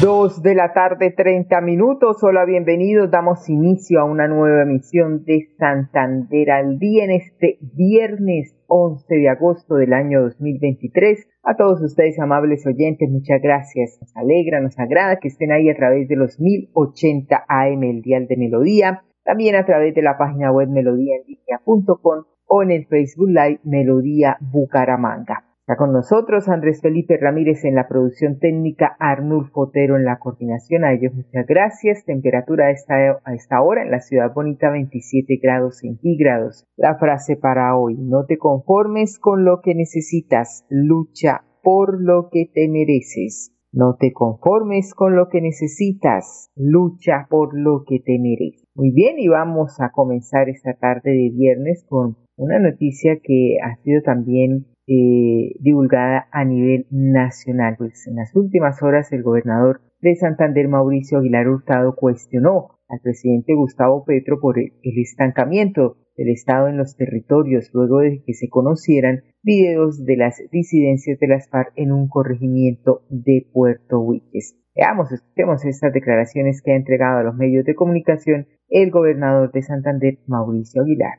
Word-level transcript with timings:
Dos 0.00 0.42
de 0.42 0.54
la 0.54 0.74
tarde, 0.74 1.10
30 1.10 1.58
minutos. 1.62 2.22
Hola, 2.22 2.44
bienvenidos. 2.44 3.10
Damos 3.10 3.48
inicio 3.48 4.00
a 4.00 4.04
una 4.04 4.28
nueva 4.28 4.62
emisión 4.62 5.24
de 5.24 5.48
Santander 5.58 6.50
al 6.50 6.78
día 6.78 7.04
en 7.04 7.12
este 7.12 7.58
viernes 7.62 8.54
11 8.66 9.06
de 9.14 9.28
agosto 9.30 9.76
del 9.76 9.94
año 9.94 10.20
2023. 10.20 11.26
A 11.44 11.56
todos 11.56 11.80
ustedes, 11.80 12.18
amables 12.18 12.66
oyentes, 12.66 13.08
muchas 13.10 13.40
gracias. 13.40 13.96
Nos 14.02 14.14
alegra, 14.14 14.60
nos 14.60 14.78
agrada 14.78 15.18
que 15.18 15.28
estén 15.28 15.50
ahí 15.50 15.70
a 15.70 15.76
través 15.76 16.06
de 16.08 16.16
los 16.16 16.38
1080 16.40 17.44
AM, 17.48 17.82
el 17.84 18.02
dial 18.02 18.26
de 18.26 18.36
Melodía. 18.36 19.02
También 19.24 19.56
a 19.56 19.64
través 19.64 19.94
de 19.94 20.02
la 20.02 20.18
página 20.18 20.52
web 20.52 20.68
melodíaenlínea.com 20.68 22.24
o 22.48 22.62
en 22.62 22.70
el 22.70 22.86
Facebook 22.86 23.30
Live 23.30 23.60
Melodía 23.64 24.36
Bucaramanga. 24.40 25.55
Está 25.68 25.78
con 25.78 25.92
nosotros 25.92 26.48
Andrés 26.48 26.80
Felipe 26.80 27.18
Ramírez 27.20 27.64
en 27.64 27.74
la 27.74 27.88
producción 27.88 28.38
técnica, 28.38 28.94
Arnulfo 29.00 29.66
Fotero 29.66 29.96
en 29.96 30.04
la 30.04 30.20
coordinación. 30.20 30.84
A 30.84 30.92
ellos 30.92 31.12
muchas 31.12 31.44
gracias. 31.44 32.04
Temperatura 32.04 32.66
a 32.66 32.70
esta, 32.70 32.94
a 33.24 33.34
esta 33.34 33.60
hora 33.60 33.82
en 33.82 33.90
la 33.90 33.98
ciudad 33.98 34.32
bonita 34.32 34.70
27 34.70 35.40
grados 35.42 35.78
centígrados. 35.78 36.64
La 36.76 36.94
frase 36.98 37.34
para 37.34 37.76
hoy, 37.76 37.96
no 37.98 38.26
te 38.26 38.38
conformes 38.38 39.18
con 39.18 39.44
lo 39.44 39.60
que 39.60 39.74
necesitas, 39.74 40.64
lucha 40.70 41.42
por 41.64 42.00
lo 42.00 42.28
que 42.30 42.48
te 42.54 42.68
mereces. 42.68 43.52
No 43.72 43.96
te 43.98 44.12
conformes 44.12 44.94
con 44.94 45.16
lo 45.16 45.28
que 45.28 45.40
necesitas, 45.40 46.48
lucha 46.54 47.26
por 47.28 47.58
lo 47.58 47.82
que 47.84 47.98
te 47.98 48.20
mereces. 48.20 48.62
Muy 48.76 48.92
bien, 48.92 49.18
y 49.18 49.26
vamos 49.26 49.80
a 49.80 49.90
comenzar 49.90 50.48
esta 50.48 50.74
tarde 50.74 51.10
de 51.10 51.30
viernes 51.34 51.84
con 51.88 52.18
una 52.36 52.60
noticia 52.60 53.18
que 53.20 53.56
ha 53.64 53.74
sido 53.82 54.02
también 54.02 54.66
eh, 54.86 55.56
divulgada 55.60 56.28
a 56.30 56.44
nivel 56.44 56.86
nacional. 56.90 57.74
Pues 57.78 58.06
en 58.06 58.16
las 58.16 58.34
últimas 58.34 58.82
horas 58.82 59.12
el 59.12 59.22
gobernador 59.22 59.80
de 60.00 60.14
Santander, 60.14 60.68
Mauricio 60.68 61.18
Aguilar 61.18 61.48
Hurtado, 61.48 61.96
cuestionó 61.96 62.78
al 62.88 63.00
presidente 63.00 63.54
Gustavo 63.54 64.04
Petro 64.04 64.38
por 64.40 64.58
el, 64.58 64.72
estancamiento 64.82 65.96
del 66.16 66.30
Estado 66.30 66.68
en 66.68 66.76
los 66.76 66.96
territorios 66.96 67.70
luego 67.72 67.98
de 67.98 68.22
que 68.24 68.34
se 68.34 68.48
conocieran 68.48 69.24
videos 69.42 70.04
de 70.04 70.16
las 70.16 70.40
disidencias 70.50 71.18
de 71.18 71.28
las 71.28 71.48
FARC 71.50 71.72
en 71.76 71.92
un 71.92 72.08
corregimiento 72.08 73.02
de 73.10 73.46
Puerto 73.52 74.00
Huiches. 74.00 74.56
Veamos, 74.74 75.10
escuchemos 75.10 75.64
estas 75.64 75.92
declaraciones 75.92 76.62
que 76.62 76.72
ha 76.72 76.76
entregado 76.76 77.18
a 77.18 77.22
los 77.22 77.34
medios 77.34 77.64
de 77.64 77.74
comunicación 77.74 78.46
el 78.68 78.90
gobernador 78.90 79.50
de 79.52 79.62
Santander, 79.62 80.18
Mauricio 80.26 80.82
Aguilar. 80.82 81.18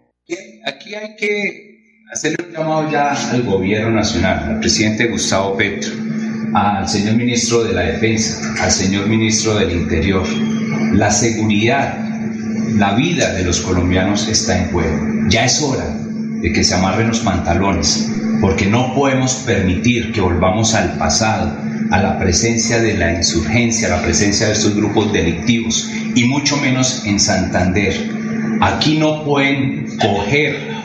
Aquí 0.65 0.93
hay 0.95 1.15
que 1.15 1.76
hacerle 2.11 2.37
un 2.47 2.53
llamado 2.53 2.89
ya 2.89 3.11
al 3.11 3.43
gobierno 3.43 3.91
nacional, 3.91 4.43
al 4.47 4.59
presidente 4.59 5.07
Gustavo 5.07 5.57
Petro, 5.57 5.91
al 6.53 6.87
señor 6.87 7.15
ministro 7.15 7.63
de 7.63 7.73
la 7.73 7.81
Defensa, 7.81 8.63
al 8.63 8.71
señor 8.71 9.07
ministro 9.07 9.55
del 9.55 9.71
Interior. 9.71 10.25
La 10.93 11.11
seguridad, 11.11 11.97
la 12.75 12.93
vida 12.95 13.33
de 13.33 13.43
los 13.43 13.59
colombianos 13.59 14.27
está 14.29 14.57
en 14.57 14.71
juego. 14.71 15.27
Ya 15.29 15.43
es 15.43 15.61
hora 15.61 15.85
de 16.41 16.53
que 16.53 16.63
se 16.63 16.75
amarren 16.75 17.09
los 17.09 17.19
pantalones, 17.19 18.09
porque 18.39 18.67
no 18.67 18.93
podemos 18.95 19.33
permitir 19.45 20.13
que 20.13 20.21
volvamos 20.21 20.75
al 20.75 20.97
pasado, 20.97 21.57
a 21.91 22.01
la 22.01 22.17
presencia 22.19 22.79
de 22.79 22.97
la 22.97 23.13
insurgencia, 23.13 23.87
a 23.87 23.97
la 23.97 24.01
presencia 24.01 24.47
de 24.47 24.53
estos 24.53 24.75
grupos 24.75 25.11
delictivos, 25.11 25.89
y 26.15 26.23
mucho 26.23 26.55
menos 26.57 27.03
en 27.05 27.19
Santander. 27.19 27.93
Aquí 28.61 28.97
no 28.97 29.25
pueden 29.25 29.97
coger 29.97 30.76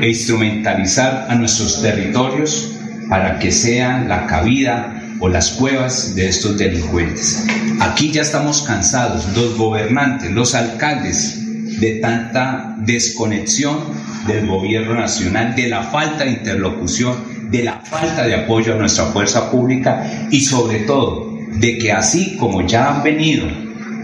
e 0.00 0.08
instrumentalizar 0.08 1.26
a 1.28 1.34
nuestros 1.34 1.82
territorios 1.82 2.76
para 3.08 3.38
que 3.38 3.52
sean 3.52 4.08
la 4.08 4.26
cabida 4.26 5.02
o 5.20 5.28
las 5.28 5.50
cuevas 5.50 6.14
de 6.14 6.28
estos 6.28 6.56
delincuentes. 6.56 7.46
Aquí 7.80 8.10
ya 8.10 8.22
estamos 8.22 8.62
cansados, 8.62 9.28
los 9.36 9.56
gobernantes, 9.56 10.30
los 10.30 10.54
alcaldes, 10.54 11.36
de 11.80 11.92
tanta 11.92 12.76
desconexión 12.78 13.78
del 14.26 14.46
gobierno 14.46 14.94
nacional, 14.94 15.54
de 15.54 15.68
la 15.68 15.82
falta 15.82 16.24
de 16.24 16.32
interlocución, 16.32 17.50
de 17.50 17.64
la 17.64 17.80
falta 17.80 18.26
de 18.26 18.34
apoyo 18.34 18.74
a 18.74 18.76
nuestra 18.76 19.06
fuerza 19.06 19.50
pública 19.50 20.28
y 20.30 20.40
sobre 20.42 20.80
todo 20.80 21.38
de 21.52 21.78
que 21.78 21.92
así 21.92 22.36
como 22.36 22.66
ya 22.66 22.94
han 22.94 23.02
venido 23.02 23.46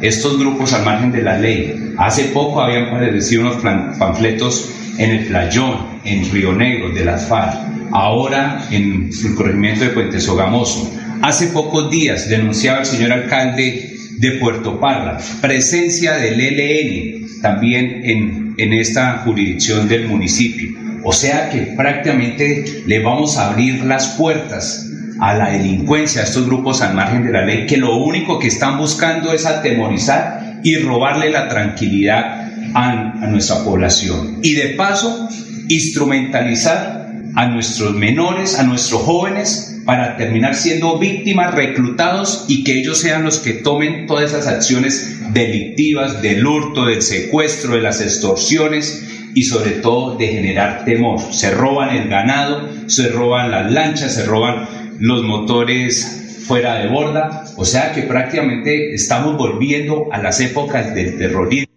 estos 0.02 0.38
grupos 0.38 0.72
al 0.72 0.84
margen 0.84 1.12
de 1.12 1.22
la 1.22 1.38
ley, 1.38 1.94
hace 1.98 2.24
poco 2.24 2.60
habían 2.60 2.88
aparecido 2.88 3.42
unos 3.42 3.56
panfletos 3.98 4.70
en 4.98 5.10
el 5.10 5.26
Playón, 5.26 6.00
en 6.04 6.30
Río 6.30 6.52
Negro, 6.52 6.90
de 6.90 7.04
las 7.04 7.26
FARC, 7.26 7.56
ahora 7.92 8.66
en 8.70 9.10
el 9.24 9.34
corregimiento 9.34 9.84
de 9.84 9.90
Puente 9.90 10.20
Sogamoso. 10.20 10.92
Hace 11.22 11.48
pocos 11.48 11.90
días 11.90 12.28
denunciaba 12.28 12.80
el 12.80 12.86
señor 12.86 13.12
alcalde 13.12 13.96
de 14.18 14.32
Puerto 14.32 14.80
Parra 14.80 15.18
presencia 15.40 16.14
del 16.14 16.40
ELN 16.40 17.40
también 17.42 18.00
en, 18.04 18.54
en 18.56 18.72
esta 18.72 19.18
jurisdicción 19.18 19.88
del 19.88 20.08
municipio. 20.08 20.70
O 21.04 21.12
sea 21.12 21.50
que 21.50 21.74
prácticamente 21.76 22.82
le 22.86 23.02
vamos 23.02 23.36
a 23.36 23.50
abrir 23.50 23.84
las 23.84 24.08
puertas 24.16 24.90
a 25.20 25.34
la 25.34 25.50
delincuencia, 25.50 26.22
a 26.22 26.24
estos 26.24 26.46
grupos 26.46 26.82
al 26.82 26.94
margen 26.94 27.24
de 27.24 27.32
la 27.32 27.44
ley, 27.44 27.66
que 27.66 27.76
lo 27.76 27.96
único 27.96 28.38
que 28.38 28.48
están 28.48 28.78
buscando 28.78 29.32
es 29.32 29.46
atemorizar 29.46 30.60
y 30.62 30.76
robarle 30.76 31.30
la 31.30 31.48
tranquilidad 31.48 32.45
a, 32.74 33.26
nuestra 33.28 33.64
población. 33.64 34.40
Y 34.42 34.54
de 34.54 34.68
paso, 34.70 35.28
instrumentalizar 35.68 37.12
a 37.34 37.46
nuestros 37.46 37.94
menores, 37.94 38.58
a 38.58 38.62
nuestros 38.62 39.02
jóvenes, 39.02 39.82
para 39.84 40.16
terminar 40.16 40.54
siendo 40.54 40.98
víctimas, 40.98 41.54
reclutados 41.54 42.46
y 42.48 42.64
que 42.64 42.80
ellos 42.80 42.98
sean 42.98 43.22
los 43.22 43.38
que 43.38 43.52
tomen 43.52 44.06
todas 44.06 44.32
esas 44.32 44.48
acciones 44.48 45.32
delictivas 45.32 46.22
del 46.22 46.44
hurto, 46.44 46.86
del 46.86 47.02
secuestro, 47.02 47.76
de 47.76 47.82
las 47.82 48.00
extorsiones 48.00 49.06
y 49.34 49.44
sobre 49.44 49.72
todo 49.72 50.16
de 50.16 50.26
generar 50.26 50.84
temor. 50.84 51.20
Se 51.32 51.52
roban 51.52 51.94
el 51.94 52.08
ganado, 52.08 52.68
se 52.88 53.08
roban 53.10 53.52
las 53.52 53.70
lanchas, 53.70 54.14
se 54.14 54.24
roban 54.24 54.66
los 54.98 55.22
motores 55.22 56.42
fuera 56.46 56.76
de 56.76 56.88
borda, 56.88 57.44
o 57.56 57.64
sea 57.64 57.92
que 57.92 58.02
prácticamente 58.02 58.94
estamos 58.94 59.36
volviendo 59.36 60.08
a 60.12 60.18
las 60.18 60.40
épocas 60.40 60.94
del 60.94 61.18
terrorismo 61.18 61.75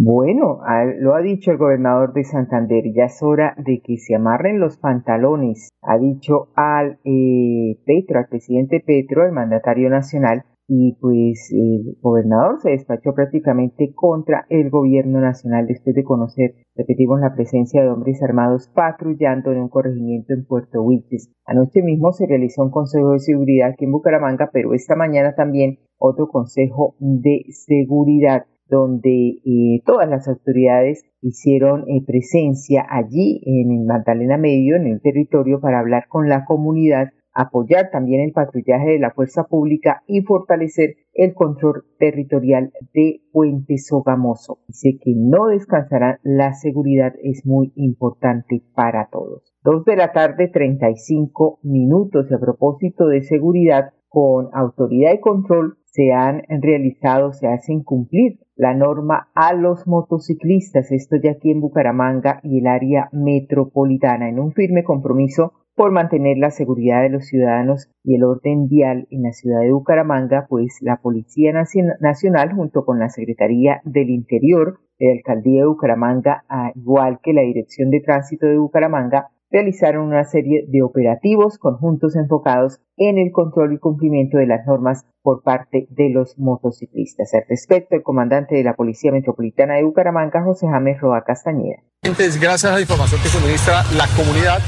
bueno, 0.00 0.60
lo 1.00 1.16
ha 1.16 1.20
dicho 1.22 1.50
el 1.50 1.58
gobernador 1.58 2.12
de 2.12 2.22
Santander, 2.22 2.84
ya 2.94 3.06
es 3.06 3.20
hora 3.20 3.56
de 3.58 3.80
que 3.84 3.96
se 3.96 4.14
amarren 4.14 4.60
los 4.60 4.76
pantalones, 4.76 5.70
ha 5.82 5.98
dicho 5.98 6.50
al 6.54 7.00
eh, 7.04 7.80
Petro, 7.84 8.20
al 8.20 8.28
presidente 8.28 8.78
Petro, 8.78 9.26
el 9.26 9.32
mandatario 9.32 9.90
nacional, 9.90 10.44
y 10.68 10.96
pues 11.00 11.50
el 11.50 11.96
gobernador 12.00 12.60
se 12.60 12.70
despachó 12.70 13.12
prácticamente 13.12 13.92
contra 13.92 14.46
el 14.50 14.70
gobierno 14.70 15.20
nacional 15.20 15.66
después 15.66 15.96
de 15.96 16.04
conocer, 16.04 16.54
repetimos, 16.76 17.20
la 17.20 17.34
presencia 17.34 17.82
de 17.82 17.88
hombres 17.88 18.22
armados 18.22 18.70
patrullando 18.72 19.50
en 19.50 19.62
un 19.62 19.68
corregimiento 19.68 20.32
en 20.32 20.44
Puerto 20.44 20.80
Wilches. 20.80 21.32
Anoche 21.44 21.82
mismo 21.82 22.12
se 22.12 22.28
realizó 22.28 22.62
un 22.62 22.70
consejo 22.70 23.14
de 23.14 23.18
seguridad 23.18 23.70
aquí 23.70 23.86
en 23.86 23.90
Bucaramanga, 23.90 24.50
pero 24.52 24.74
esta 24.74 24.94
mañana 24.94 25.34
también 25.34 25.80
otro 25.98 26.28
consejo 26.28 26.94
de 27.00 27.46
seguridad 27.48 28.44
donde 28.68 29.40
eh, 29.44 29.82
todas 29.84 30.08
las 30.08 30.28
autoridades 30.28 31.04
hicieron 31.20 31.88
eh, 31.88 32.02
presencia 32.06 32.86
allí 32.88 33.40
en 33.44 33.70
el 33.72 33.86
Magdalena 33.86 34.36
Medio, 34.36 34.76
en 34.76 34.86
el 34.86 35.00
territorio, 35.00 35.60
para 35.60 35.80
hablar 35.80 36.06
con 36.08 36.28
la 36.28 36.44
comunidad, 36.44 37.08
apoyar 37.32 37.90
también 37.90 38.22
el 38.22 38.32
patrullaje 38.32 38.90
de 38.90 38.98
la 38.98 39.12
fuerza 39.12 39.44
pública 39.44 40.02
y 40.06 40.22
fortalecer 40.22 40.96
el 41.14 41.34
control 41.34 41.84
territorial 41.98 42.72
de 42.92 43.20
Puente 43.32 43.78
Sogamoso. 43.78 44.58
Dice 44.66 44.98
que 45.00 45.14
no 45.16 45.46
descansará, 45.46 46.18
la 46.22 46.52
seguridad 46.54 47.12
es 47.22 47.46
muy 47.46 47.72
importante 47.76 48.62
para 48.74 49.08
todos. 49.10 49.54
Dos 49.62 49.84
de 49.84 49.96
la 49.96 50.12
tarde, 50.12 50.48
35 50.48 51.60
minutos. 51.62 52.26
Y 52.30 52.34
a 52.34 52.38
propósito 52.38 53.06
de 53.06 53.22
seguridad, 53.22 53.92
con 54.08 54.48
autoridad 54.52 55.12
y 55.12 55.20
control 55.20 55.77
se 55.90 56.12
han 56.12 56.42
realizado, 56.48 57.32
se 57.32 57.48
hacen 57.48 57.82
cumplir 57.82 58.38
la 58.56 58.74
norma 58.74 59.28
a 59.34 59.54
los 59.54 59.86
motociclistas, 59.86 60.92
esto 60.92 61.16
ya 61.22 61.32
aquí 61.32 61.50
en 61.50 61.60
Bucaramanga 61.60 62.40
y 62.42 62.58
el 62.58 62.66
área 62.66 63.08
metropolitana, 63.12 64.28
en 64.28 64.38
un 64.38 64.52
firme 64.52 64.84
compromiso 64.84 65.52
por 65.74 65.92
mantener 65.92 66.38
la 66.38 66.50
seguridad 66.50 67.02
de 67.02 67.08
los 67.08 67.26
ciudadanos 67.26 67.88
y 68.02 68.16
el 68.16 68.24
orden 68.24 68.66
vial 68.66 69.06
en 69.10 69.22
la 69.22 69.32
ciudad 69.32 69.60
de 69.60 69.70
Bucaramanga, 69.70 70.46
pues 70.48 70.78
la 70.80 70.96
Policía 70.96 71.52
Nacional 71.52 72.52
junto 72.52 72.84
con 72.84 72.98
la 72.98 73.08
Secretaría 73.08 73.80
del 73.84 74.10
Interior 74.10 74.80
de 74.98 75.06
la 75.06 75.12
Alcaldía 75.12 75.60
de 75.60 75.68
Bucaramanga, 75.68 76.44
igual 76.74 77.20
que 77.22 77.32
la 77.32 77.42
Dirección 77.42 77.90
de 77.90 78.00
Tránsito 78.00 78.46
de 78.46 78.58
Bucaramanga, 78.58 79.30
realizaron 79.50 80.06
una 80.06 80.24
serie 80.24 80.64
de 80.68 80.82
operativos 80.82 81.58
conjuntos 81.58 82.16
enfocados 82.16 82.80
en 82.96 83.18
el 83.18 83.32
control 83.32 83.74
y 83.74 83.78
cumplimiento 83.78 84.38
de 84.38 84.46
las 84.46 84.66
normas 84.66 85.06
por 85.22 85.42
parte 85.42 85.86
de 85.90 86.10
los 86.10 86.38
motociclistas. 86.38 87.32
Al 87.34 87.44
respecto, 87.48 87.96
el 87.96 88.02
comandante 88.02 88.56
de 88.56 88.64
la 88.64 88.74
Policía 88.74 89.12
Metropolitana 89.12 89.76
de 89.76 89.84
Bucaramanga, 89.84 90.42
José 90.42 90.66
James 90.66 91.00
Roa 91.00 91.24
Castañeda. 91.24 91.82
Gracias 92.02 92.64
a 92.64 92.74
la 92.74 92.80
información 92.80 93.20
que 93.22 93.28
suministra 93.28 93.82
la 93.96 94.06
comunidad 94.16 94.58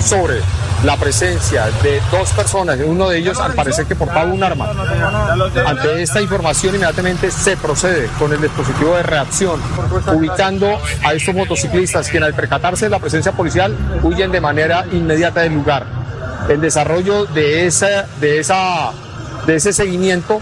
sobre 0.00 0.36
la 0.84 0.96
presencia 0.96 1.66
de 1.82 2.00
dos 2.10 2.32
personas, 2.32 2.78
uno 2.84 3.08
de 3.08 3.18
ellos 3.18 3.38
al 3.40 3.54
parecer 3.54 3.86
que 3.86 3.96
portaba 3.96 4.32
un 4.32 4.42
arma. 4.42 4.70
Ante 5.66 6.02
esta 6.02 6.20
información 6.20 6.74
inmediatamente 6.74 7.30
se 7.30 7.56
procede 7.56 8.08
con 8.18 8.32
el 8.32 8.40
dispositivo 8.40 8.94
de 8.94 9.02
reacción, 9.02 9.60
ubicando 10.14 10.78
a 11.04 11.14
estos 11.14 11.34
motociclistas 11.34 12.08
que 12.08 12.18
al 12.18 12.34
percatarse 12.34 12.86
de 12.86 12.90
la 12.90 12.98
presencia 12.98 13.32
policial 13.32 13.76
huyen 14.02 14.30
de 14.30 14.40
manera 14.40 14.86
inmediata 14.92 15.40
del 15.40 15.54
lugar. 15.54 15.86
El 16.48 16.60
desarrollo 16.60 17.26
de, 17.26 17.66
esa, 17.66 18.06
de, 18.20 18.38
esa, 18.38 18.92
de 19.46 19.56
ese 19.56 19.72
seguimiento 19.72 20.40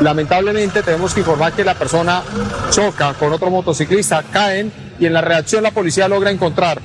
Lamentablemente 0.00 0.82
tenemos 0.82 1.12
que 1.12 1.20
informar 1.20 1.52
que 1.52 1.62
la 1.62 1.74
persona 1.74 2.22
choca 2.70 3.12
con 3.14 3.32
otro 3.34 3.50
motociclista, 3.50 4.22
caen 4.32 4.72
y 4.98 5.04
en 5.04 5.12
la 5.12 5.20
reacción 5.20 5.62
la 5.62 5.72
policía 5.72 6.08
logra 6.08 6.30
encontrar 6.30 6.80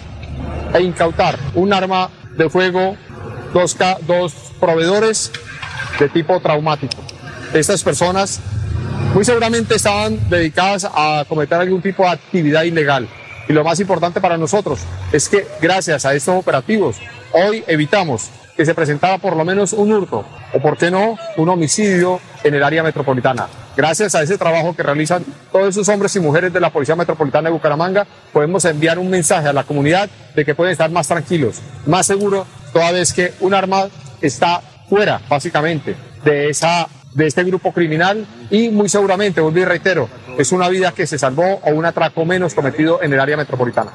e 0.74 0.82
incautar 0.82 1.38
un 1.54 1.72
arma 1.72 2.10
de 2.38 2.50
fuego, 2.50 2.98
dos, 3.54 3.78
dos 4.08 4.34
proveedores 4.60 5.32
de 6.00 6.10
tipo 6.10 6.40
traumático. 6.40 6.98
Estas 7.54 7.84
personas 7.84 8.40
muy 9.14 9.24
seguramente 9.24 9.76
estaban 9.76 10.30
dedicadas 10.30 10.86
a 10.86 11.26
cometer 11.28 11.60
algún 11.60 11.82
tipo 11.82 12.04
de 12.04 12.10
actividad 12.10 12.64
ilegal. 12.64 13.08
Y 13.48 13.54
lo 13.54 13.64
más 13.64 13.80
importante 13.80 14.20
para 14.20 14.38
nosotros 14.38 14.82
es 15.12 15.30
que 15.30 15.48
gracias 15.62 16.06
a 16.06 16.14
estos 16.14 16.36
operativos 16.36 16.98
hoy 17.32 17.64
evitamos 17.68 18.30
que 18.56 18.66
se 18.66 18.74
presentara 18.74 19.18
por 19.18 19.36
lo 19.36 19.46
menos 19.46 19.74
un 19.74 19.92
hurto 19.92 20.26
o, 20.54 20.60
por 20.60 20.78
qué 20.78 20.90
no, 20.90 21.18
un 21.38 21.50
homicidio 21.50 22.20
en 22.44 22.56
el 22.56 22.64
área 22.64 22.84
metropolitana. 22.84 23.48
Gracias 23.76 24.16
a 24.16 24.24
ese 24.24 24.38
trabajo 24.38 24.74
que 24.74 24.84
realizan 24.84 25.24
todos 25.52 25.68
esos 25.68 25.90
hombres 25.90 26.16
y 26.16 26.22
mujeres 26.22 26.54
de 26.54 26.62
la 26.62 26.70
Policía 26.70 26.96
Metropolitana 26.96 27.50
de 27.50 27.54
Bucaramanga, 27.54 28.08
podemos 28.32 28.64
enviar 28.64 28.98
un 28.98 29.10
mensaje 29.10 29.50
a 29.50 29.54
la 29.54 29.66
comunidad 29.66 30.10
de 30.34 30.46
que 30.46 30.56
pueden 30.56 30.72
estar 30.72 30.90
más 30.92 31.10
tranquilos, 31.10 31.62
más 31.86 32.06
seguros, 32.06 32.48
toda 32.72 32.94
vez 32.94 33.12
que 33.12 33.34
un 33.42 33.54
arma 33.54 33.88
está 34.22 34.62
fuera, 34.88 35.20
básicamente, 35.30 35.96
de, 36.24 36.50
esa, 36.50 36.88
de 37.16 37.28
este 37.28 37.44
grupo 37.44 37.74
criminal 37.74 38.26
y 38.50 38.70
muy 38.70 38.88
seguramente, 38.88 39.42
vuelvo 39.42 39.60
y 39.60 39.66
reitero, 39.66 40.08
es 40.38 40.54
una 40.54 40.70
vida 40.70 40.94
que 40.94 41.06
se 41.06 41.18
salvó 41.18 41.60
o 41.62 41.72
un 41.72 41.86
atraco 41.86 42.24
menos 42.24 42.56
cometido 42.56 43.04
en 43.04 43.12
el 43.12 43.20
área 43.20 43.36
metropolitana. 43.36 43.92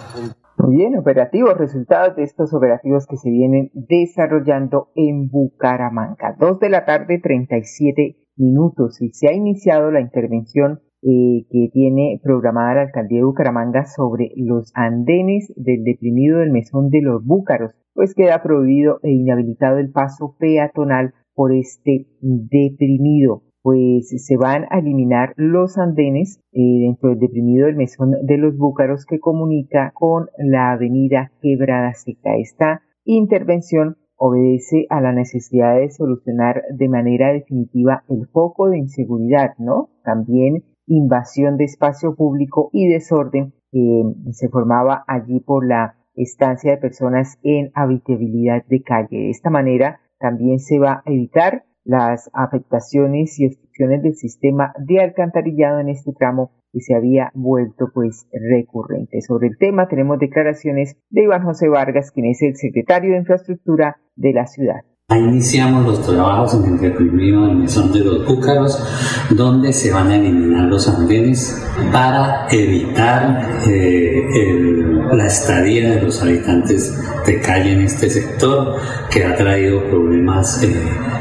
Muy 0.59 0.77
bien, 0.77 0.99
operativos, 0.99 1.57
resultados 1.57 2.17
de 2.17 2.25
estos 2.25 2.53
operativos 2.53 3.07
que 3.07 3.17
se 3.17 3.31
vienen 3.31 3.71
desarrollando 3.73 4.91
en 4.95 5.31
Bucaramanga. 5.31 6.37
Dos 6.39 6.61
de 6.61 6.69
la 6.69 6.85
tarde, 6.85 7.19
37 7.19 8.19
minutos, 8.41 9.01
y 9.01 9.11
se 9.11 9.29
ha 9.29 9.33
iniciado 9.33 9.91
la 9.91 10.01
intervención 10.01 10.81
eh, 11.03 11.47
que 11.51 11.71
tiene 11.73 12.21
programada 12.23 12.75
la 12.75 12.83
alcaldía 12.83 13.19
de 13.19 13.25
Bucaramanga 13.25 13.87
sobre 13.87 14.33
los 14.37 14.73
andenes 14.75 15.53
del 15.57 15.85
deprimido 15.85 16.39
del 16.39 16.51
mesón 16.51 16.91
de 16.91 17.03
los 17.03 17.25
Búcaros, 17.25 17.75
pues 17.95 18.15
queda 18.15 18.43
prohibido 18.43 18.99
e 19.03 19.11
inhabilitado 19.11 19.79
el 19.79 19.91
paso 19.91 20.37
peatonal 20.39 21.15
por 21.35 21.53
este 21.53 22.07
deprimido 22.21 23.43
pues 23.63 24.09
se 24.25 24.37
van 24.37 24.65
a 24.71 24.79
eliminar 24.79 25.35
los 25.37 25.77
andenes 25.77 26.41
eh, 26.53 26.61
dentro 26.81 27.11
del 27.11 27.19
deprimido 27.19 27.67
del 27.67 27.77
mesón 27.77 28.13
de 28.23 28.39
los 28.39 28.57
Búcaros 28.57 29.05
que 29.05 29.21
comunica 29.21 29.93
con 29.95 30.29
la 30.39 30.73
avenida 30.73 31.33
Quebrada 31.43 31.93
Seca. 31.95 32.37
Esta 32.37 32.83
intervención 33.05 33.97
obedece 34.23 34.87
a 34.91 35.01
la 35.01 35.13
necesidad 35.13 35.79
de 35.79 35.91
solucionar 35.91 36.63
de 36.71 36.89
manera 36.91 37.33
definitiva 37.33 38.05
el 38.11 38.29
foco 38.29 38.69
de 38.69 38.79
inseguridad, 38.79 39.55
¿no? 39.59 39.89
También 40.05 40.63
invasión 40.87 41.57
de 41.57 41.65
espacio 41.65 42.15
público 42.15 42.69
y 42.75 42.87
desorden 42.87 43.55
que 43.73 44.03
se 44.33 44.51
formaba 44.51 45.05
allí 45.07 45.41
por 45.41 45.67
la 45.67 45.97
estancia 46.15 46.73
de 46.73 46.77
personas 46.77 47.39
en 47.43 47.71
habitabilidad 47.75 48.63
de 48.67 48.83
calle. 48.83 49.17
De 49.17 49.31
esta 49.31 49.49
manera 49.49 50.01
también 50.19 50.59
se 50.59 50.79
va 50.79 51.03
a 51.07 51.11
evitar 51.11 51.65
las 51.91 52.31
afectaciones 52.33 53.39
y 53.41 53.47
obstrucciones 53.47 54.03
del 54.05 54.15
sistema 54.15 54.73
de 54.79 55.01
alcantarillado 55.01 55.81
en 55.81 55.89
este 55.89 56.13
tramo 56.13 56.53
que 56.73 56.81
se 56.81 56.95
había 56.95 57.33
vuelto 57.35 57.91
pues 57.93 58.29
recurrente. 58.33 59.21
Sobre 59.23 59.49
el 59.49 59.59
tema 59.59 59.89
tenemos 59.89 60.21
declaraciones 60.21 60.97
de 61.11 61.25
Iván 61.25 61.43
José 61.43 61.69
Vargas, 61.69 62.13
quien 62.13 62.27
es 62.27 62.43
el 62.43 62.55
secretario 62.55 63.11
de 63.11 63.19
Infraestructura 63.19 63.97
de 64.15 64.33
la 64.33 64.47
ciudad. 64.47 64.83
Iniciamos 65.11 65.85
los 65.85 66.07
trabajos 66.07 66.55
en 66.55 66.75
el 66.75 66.79
reprimido 66.79 67.45
del 67.47 67.57
mesón 67.57 67.93
de 67.93 68.05
los 68.05 68.25
Búcaros, 68.25 69.27
donde 69.31 69.73
se 69.73 69.93
van 69.93 70.07
a 70.13 70.17
eliminar 70.17 70.69
los 70.69 70.89
andenes 70.89 71.61
para 71.91 72.47
evitar 72.53 73.51
eh, 73.67 74.90
la 75.13 75.27
estadía 75.27 75.97
de 75.97 76.03
los 76.03 76.23
habitantes 76.23 76.99
de 77.27 77.41
calle 77.41 77.73
en 77.73 77.83
este 77.83 78.11
sector, 78.11 78.77
que 79.11 79.25
ha 79.25 79.37
traído 79.37 79.85
problemas 79.85 80.63
eh, 80.63 80.75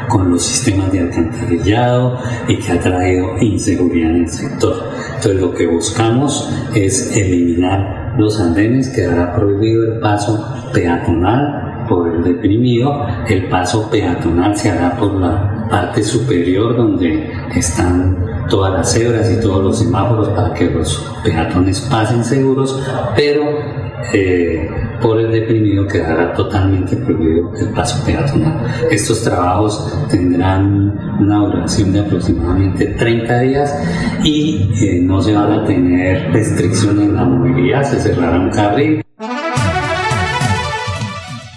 con 0.07 0.31
los 0.31 0.43
sistemas 0.43 0.91
de 0.91 0.99
alcantarillado 0.99 2.19
y 2.47 2.57
que 2.57 2.71
ha 2.71 2.79
traído 2.79 3.37
inseguridad 3.39 4.11
en 4.11 4.23
el 4.23 4.29
sector. 4.29 4.89
Entonces 5.15 5.41
lo 5.41 5.53
que 5.53 5.67
buscamos 5.67 6.51
es 6.75 7.15
eliminar 7.15 8.15
los 8.17 8.39
andenes, 8.39 8.89
quedará 8.89 9.33
prohibido 9.35 9.93
el 9.93 9.99
paso 9.99 10.53
peatonal 10.73 11.85
por 11.87 12.07
el 12.07 12.23
deprimido, 12.23 13.05
el 13.27 13.47
paso 13.47 13.89
peatonal 13.89 14.55
se 14.55 14.69
hará 14.69 14.95
por 14.95 15.13
la 15.13 15.67
parte 15.69 16.03
superior 16.03 16.75
donde 16.75 17.31
están 17.55 18.17
todas 18.49 18.73
las 18.73 18.93
cebras 18.93 19.31
y 19.31 19.39
todos 19.41 19.63
los 19.63 19.79
semáforos 19.79 20.29
para 20.29 20.53
que 20.53 20.69
los 20.69 21.05
peatones 21.23 21.81
pasen 21.81 22.23
seguros, 22.23 22.81
pero 23.15 23.78
eh, 24.13 24.69
por 25.01 25.19
el 25.19 25.31
deprimido 25.31 25.87
quedará 25.87 26.33
totalmente 26.33 26.95
prohibido 26.97 27.53
el 27.55 27.73
paso 27.73 28.03
peatonal. 28.05 28.65
Estos 28.91 29.23
trabajos 29.23 30.07
tendrán 30.09 31.19
una 31.19 31.37
duración 31.39 31.93
de 31.93 32.01
aproximadamente 32.01 32.87
30 32.87 33.39
días 33.41 34.19
y 34.23 34.69
eh, 34.81 34.99
no 35.01 35.21
se 35.21 35.33
van 35.33 35.51
a 35.51 35.65
tener 35.65 36.31
restricciones 36.31 37.05
en 37.05 37.15
la 37.15 37.23
movilidad, 37.25 37.83
se 37.83 37.99
cerrará 37.99 38.39
un 38.39 38.49
carril. 38.49 39.01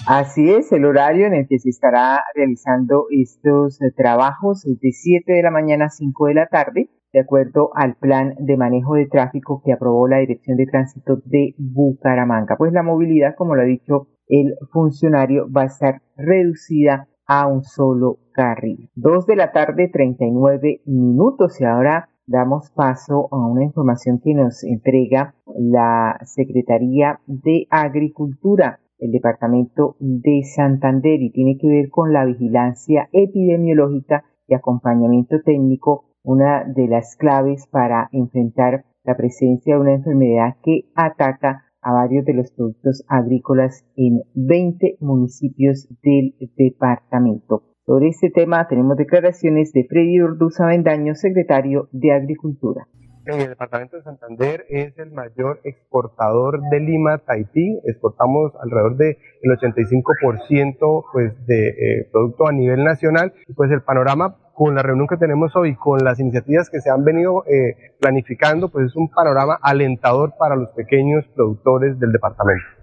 Así 0.06 0.50
es, 0.50 0.72
el 0.72 0.84
horario 0.84 1.26
en 1.26 1.34
el 1.34 1.46
que 1.48 1.60
se 1.60 1.70
estará 1.70 2.24
realizando 2.34 3.06
estos 3.10 3.80
eh, 3.80 3.92
trabajos 3.96 4.66
es 4.66 4.80
de 4.80 4.90
7 4.90 5.32
de 5.32 5.42
la 5.42 5.50
mañana 5.50 5.86
a 5.86 5.90
5 5.90 6.26
de 6.26 6.34
la 6.34 6.46
tarde, 6.48 6.90
de 7.12 7.20
acuerdo 7.20 7.70
al 7.74 7.96
plan 7.96 8.34
de 8.38 8.56
manejo 8.56 8.94
de 8.94 9.06
tráfico 9.06 9.62
que 9.64 9.72
aprobó 9.72 10.08
la 10.08 10.18
Dirección 10.18 10.56
de 10.56 10.66
Tránsito 10.66 11.16
de 11.24 11.54
Bucaramanga. 11.58 12.56
Pues 12.56 12.72
la 12.72 12.82
movilidad, 12.82 13.34
como 13.36 13.54
lo 13.54 13.62
ha 13.62 13.66
dicho 13.66 14.08
el 14.28 14.54
funcionario, 14.72 15.46
va 15.50 15.62
a 15.62 15.66
estar 15.66 16.02
reducida 16.16 17.08
a 17.26 17.46
un 17.46 17.62
solo 17.62 18.18
carril. 18.32 18.90
2 18.94 19.26
de 19.26 19.36
la 19.36 19.52
tarde, 19.52 19.88
39 19.92 20.82
minutos 20.86 21.60
y 21.60 21.64
ahora 21.64 22.08
damos 22.26 22.70
paso 22.70 23.28
a 23.30 23.46
una 23.46 23.64
información 23.64 24.20
que 24.22 24.34
nos 24.34 24.64
entrega 24.64 25.34
la 25.56 26.18
Secretaría 26.24 27.20
de 27.26 27.66
Agricultura 27.70 28.78
el 29.02 29.10
Departamento 29.10 29.96
de 29.98 30.44
Santander 30.44 31.20
y 31.20 31.32
tiene 31.32 31.58
que 31.58 31.66
ver 31.66 31.90
con 31.90 32.12
la 32.12 32.24
vigilancia 32.24 33.08
epidemiológica 33.12 34.24
y 34.46 34.54
acompañamiento 34.54 35.42
técnico, 35.44 36.04
una 36.22 36.64
de 36.64 36.88
las 36.88 37.16
claves 37.16 37.66
para 37.70 38.08
enfrentar 38.12 38.84
la 39.04 39.16
presencia 39.16 39.74
de 39.74 39.80
una 39.80 39.94
enfermedad 39.94 40.56
que 40.62 40.90
ataca 40.94 41.64
a 41.80 41.92
varios 41.92 42.24
de 42.24 42.34
los 42.34 42.52
productos 42.52 43.04
agrícolas 43.08 43.84
en 43.96 44.22
20 44.34 44.98
municipios 45.00 45.88
del 46.02 46.34
departamento. 46.56 47.64
Sobre 47.84 48.08
este 48.08 48.30
tema 48.30 48.68
tenemos 48.68 48.96
declaraciones 48.96 49.72
de 49.72 49.84
Freddy 49.88 50.20
Orduza 50.20 50.66
Vendaño, 50.66 51.14
secretario 51.16 51.88
de 51.90 52.12
Agricultura 52.12 52.86
el 53.26 53.48
departamento 53.48 53.96
de 53.96 54.02
Santander 54.02 54.66
es 54.68 54.98
el 54.98 55.12
mayor 55.12 55.60
exportador 55.64 56.60
de 56.70 56.80
Lima 56.80 57.18
Tahití. 57.18 57.80
Exportamos 57.84 58.52
alrededor 58.60 58.96
del 58.96 59.16
85% 59.42 61.04
pues, 61.12 61.46
de 61.46 61.68
eh, 61.68 62.08
producto 62.10 62.48
a 62.48 62.52
nivel 62.52 62.82
nacional. 62.82 63.32
Pues 63.54 63.70
el 63.70 63.82
panorama 63.82 64.38
con 64.54 64.74
la 64.74 64.82
reunión 64.82 65.06
que 65.06 65.16
tenemos 65.16 65.54
hoy, 65.56 65.74
con 65.76 66.04
las 66.04 66.20
iniciativas 66.20 66.68
que 66.70 66.80
se 66.80 66.90
han 66.90 67.04
venido 67.04 67.44
eh, 67.46 67.94
planificando, 68.00 68.68
pues 68.68 68.86
es 68.86 68.96
un 68.96 69.08
panorama 69.08 69.58
alentador 69.62 70.34
para 70.38 70.56
los 70.56 70.70
pequeños 70.70 71.24
productores 71.34 71.98
del 71.98 72.12
departamento. 72.12 72.81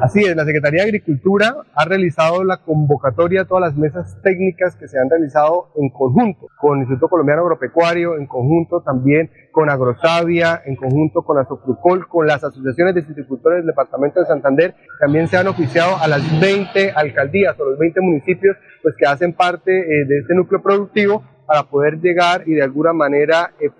Así 0.00 0.20
es, 0.20 0.34
la 0.34 0.44
Secretaría 0.44 0.82
de 0.82 0.88
Agricultura 0.88 1.56
ha 1.74 1.84
realizado 1.84 2.42
la 2.42 2.58
convocatoria 2.58 3.42
a 3.42 3.44
todas 3.44 3.62
las 3.62 3.76
mesas 3.76 4.18
técnicas 4.22 4.74
que 4.76 4.88
se 4.88 4.98
han 4.98 5.10
realizado 5.10 5.68
en 5.76 5.90
conjunto 5.90 6.48
con 6.58 6.78
el 6.78 6.82
Instituto 6.84 7.08
Colombiano 7.08 7.42
Agropecuario, 7.42 8.16
en 8.16 8.26
conjunto 8.26 8.80
también 8.80 9.30
con 9.52 9.68
Agrosavia, 9.68 10.62
en 10.64 10.76
conjunto 10.76 11.22
con 11.22 11.38
Asofrucol, 11.38 12.08
con 12.08 12.26
las 12.26 12.42
asociaciones 12.42 12.94
de 12.94 13.02
citricultores 13.02 13.58
del 13.58 13.66
Departamento 13.66 14.20
de 14.20 14.26
Santander, 14.26 14.74
también 14.98 15.28
se 15.28 15.36
han 15.36 15.48
oficiado 15.48 15.96
a 15.98 16.08
las 16.08 16.22
20 16.40 16.92
alcaldías 16.92 17.58
o 17.60 17.64
los 17.64 17.78
20 17.78 18.00
municipios 18.00 18.56
pues, 18.82 18.94
que 18.96 19.06
hacen 19.06 19.34
parte 19.34 19.70
eh, 19.80 20.06
de 20.06 20.18
este 20.20 20.34
núcleo 20.34 20.62
productivo 20.62 21.22
para 21.46 21.64
poder 21.64 22.00
llegar 22.00 22.44
y 22.46 22.54
de 22.54 22.62
alguna 22.62 22.92
manera 22.92 23.52
eh, 23.60 23.70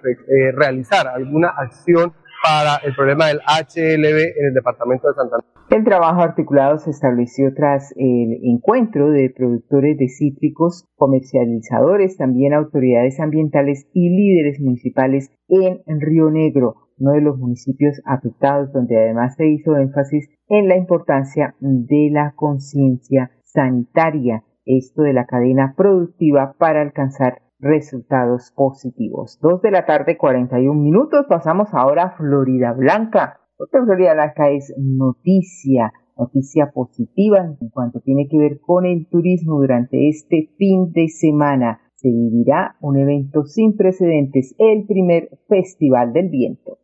realizar 0.52 1.06
alguna 1.06 1.48
acción 1.48 2.12
para 2.42 2.76
el 2.84 2.94
problema 2.94 3.26
del 3.28 3.38
HLB 3.38 4.18
en 4.38 4.46
el 4.48 4.54
departamento 4.54 5.08
de 5.08 5.14
Santander. 5.14 5.46
El 5.70 5.84
trabajo 5.84 6.22
articulado 6.22 6.78
se 6.78 6.90
estableció 6.90 7.54
tras 7.54 7.92
el 7.96 8.40
encuentro 8.42 9.10
de 9.10 9.30
productores 9.30 9.96
de 9.98 10.08
cítricos, 10.08 10.84
comercializadores, 10.96 12.16
también 12.16 12.54
autoridades 12.54 13.20
ambientales 13.20 13.86
y 13.92 14.08
líderes 14.10 14.58
municipales 14.60 15.30
en 15.48 16.00
Río 16.00 16.30
Negro, 16.30 16.74
uno 16.98 17.12
de 17.12 17.20
los 17.20 17.38
municipios 17.38 18.00
afectados, 18.04 18.72
donde 18.72 18.98
además 18.98 19.36
se 19.36 19.46
hizo 19.46 19.76
énfasis 19.76 20.28
en 20.48 20.68
la 20.68 20.76
importancia 20.76 21.54
de 21.60 22.10
la 22.10 22.32
conciencia 22.34 23.30
sanitaria, 23.44 24.42
esto 24.64 25.02
de 25.02 25.12
la 25.12 25.26
cadena 25.26 25.74
productiva 25.76 26.54
para 26.58 26.82
alcanzar 26.82 27.42
resultados 27.60 28.52
positivos. 28.54 29.38
Dos 29.40 29.62
de 29.62 29.70
la 29.70 29.86
tarde, 29.86 30.16
41 30.16 30.80
minutos. 30.80 31.26
Pasamos 31.28 31.68
ahora 31.72 32.04
a 32.04 32.16
Florida 32.16 32.72
Blanca. 32.72 33.40
Porque 33.56 33.78
Florida 33.84 34.14
Blanca 34.14 34.50
es 34.50 34.74
noticia, 34.78 35.92
noticia 36.16 36.70
positiva 36.72 37.56
en 37.60 37.68
cuanto 37.68 38.00
tiene 38.00 38.26
que 38.28 38.38
ver 38.38 38.60
con 38.60 38.86
el 38.86 39.06
turismo 39.08 39.60
durante 39.60 40.08
este 40.08 40.50
fin 40.56 40.92
de 40.92 41.08
semana. 41.08 41.80
Se 41.96 42.08
vivirá 42.08 42.76
un 42.80 42.96
evento 42.96 43.44
sin 43.44 43.76
precedentes, 43.76 44.54
el 44.58 44.86
primer 44.86 45.28
Festival 45.46 46.14
del 46.14 46.30
Viento. 46.30 46.79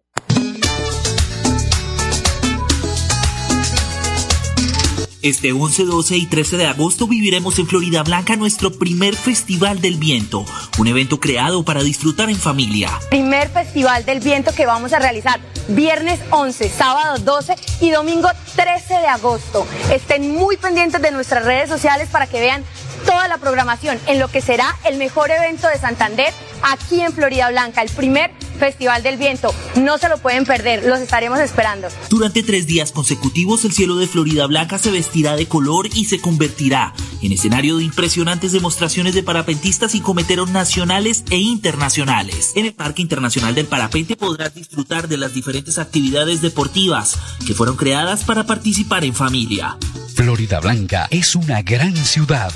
Este 5.26 5.52
11, 5.52 5.86
12 5.86 6.16
y 6.18 6.26
13 6.26 6.56
de 6.56 6.66
agosto 6.66 7.08
viviremos 7.08 7.58
en 7.58 7.66
Florida 7.66 8.04
Blanca 8.04 8.36
nuestro 8.36 8.70
primer 8.70 9.16
Festival 9.16 9.80
del 9.80 9.96
Viento, 9.96 10.46
un 10.78 10.86
evento 10.86 11.18
creado 11.18 11.64
para 11.64 11.82
disfrutar 11.82 12.30
en 12.30 12.36
familia. 12.36 12.90
Primer 13.10 13.48
Festival 13.48 14.04
del 14.04 14.20
Viento 14.20 14.54
que 14.54 14.66
vamos 14.66 14.92
a 14.92 15.00
realizar 15.00 15.40
viernes 15.66 16.20
11, 16.30 16.68
sábado 16.68 17.18
12 17.18 17.56
y 17.80 17.90
domingo 17.90 18.28
13 18.54 18.94
de 19.00 19.06
agosto. 19.08 19.66
Estén 19.92 20.32
muy 20.32 20.58
pendientes 20.58 21.02
de 21.02 21.10
nuestras 21.10 21.44
redes 21.44 21.68
sociales 21.68 22.08
para 22.08 22.28
que 22.28 22.38
vean 22.38 22.62
toda 23.04 23.26
la 23.26 23.38
programación 23.38 23.98
en 24.06 24.20
lo 24.20 24.28
que 24.28 24.40
será 24.40 24.76
el 24.84 24.96
mejor 24.96 25.32
evento 25.32 25.66
de 25.66 25.76
Santander 25.76 26.32
aquí 26.62 27.00
en 27.00 27.12
Florida 27.12 27.50
Blanca, 27.50 27.82
el 27.82 27.90
primer 27.90 28.30
Festival 28.56 29.02
del 29.02 29.16
Viento. 29.16 29.54
No 29.76 29.98
se 29.98 30.08
lo 30.08 30.18
pueden 30.18 30.44
perder, 30.44 30.84
los 30.84 31.00
estaremos 31.00 31.38
esperando. 31.38 31.88
Durante 32.08 32.42
tres 32.42 32.66
días 32.66 32.92
consecutivos, 32.92 33.64
el 33.64 33.72
cielo 33.72 33.96
de 33.96 34.06
Florida 34.06 34.46
Blanca 34.46 34.78
se 34.78 34.90
vestirá 34.90 35.36
de 35.36 35.46
color 35.46 35.88
y 35.94 36.06
se 36.06 36.20
convertirá 36.20 36.92
en 37.22 37.32
escenario 37.32 37.76
de 37.76 37.84
impresionantes 37.84 38.52
demostraciones 38.52 39.14
de 39.14 39.22
parapentistas 39.22 39.94
y 39.94 40.00
cometeros 40.00 40.50
nacionales 40.50 41.24
e 41.30 41.38
internacionales. 41.38 42.52
En 42.54 42.66
el 42.66 42.74
Parque 42.74 43.02
Internacional 43.02 43.54
del 43.54 43.66
Parapente 43.66 44.16
podrás 44.16 44.54
disfrutar 44.54 45.08
de 45.08 45.16
las 45.16 45.34
diferentes 45.34 45.78
actividades 45.78 46.42
deportivas 46.42 47.18
que 47.46 47.54
fueron 47.54 47.76
creadas 47.76 48.24
para 48.24 48.44
participar 48.44 49.04
en 49.04 49.14
familia. 49.14 49.76
Florida 50.14 50.60
Blanca 50.60 51.08
es 51.10 51.34
una 51.34 51.62
gran 51.62 51.94
ciudad, 51.96 52.52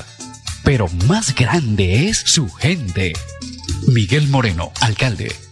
pero 0.65 0.89
más 1.07 1.35
grande 1.35 2.09
es 2.09 2.19
su 2.19 2.49
gente. 2.51 3.13
Miguel 3.87 4.29
Moreno, 4.29 4.73
alcalde. 4.81 5.50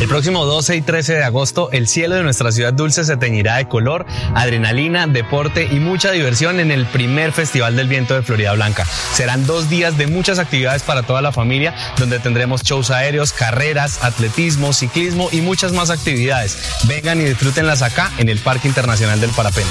El 0.00 0.08
próximo 0.08 0.44
12 0.44 0.76
y 0.76 0.82
13 0.82 1.14
de 1.14 1.24
agosto, 1.24 1.70
el 1.72 1.88
cielo 1.88 2.16
de 2.16 2.22
nuestra 2.22 2.52
ciudad 2.52 2.72
dulce 2.72 3.04
se 3.04 3.16
teñirá 3.16 3.56
de 3.56 3.66
color, 3.66 4.04
adrenalina, 4.34 5.06
deporte 5.06 5.68
y 5.70 5.80
mucha 5.80 6.10
diversión 6.10 6.60
en 6.60 6.70
el 6.70 6.84
primer 6.86 7.32
Festival 7.32 7.76
del 7.76 7.88
Viento 7.88 8.14
de 8.14 8.22
Florida 8.22 8.52
Blanca. 8.52 8.84
Serán 8.84 9.46
dos 9.46 9.70
días 9.70 9.96
de 9.96 10.06
muchas 10.06 10.38
actividades 10.38 10.82
para 10.82 11.02
toda 11.02 11.22
la 11.22 11.32
familia, 11.32 11.74
donde 11.98 12.18
tendremos 12.18 12.62
shows 12.62 12.90
aéreos, 12.90 13.32
carreras, 13.32 14.04
atletismo, 14.04 14.72
ciclismo 14.74 15.28
y 15.32 15.40
muchas 15.40 15.72
más 15.72 15.88
actividades. 15.90 16.58
Vengan 16.84 17.20
y 17.20 17.24
disfrútenlas 17.24 17.82
acá 17.82 18.12
en 18.18 18.28
el 18.28 18.38
Parque 18.38 18.68
Internacional 18.68 19.20
del 19.20 19.30
Parapente. 19.30 19.70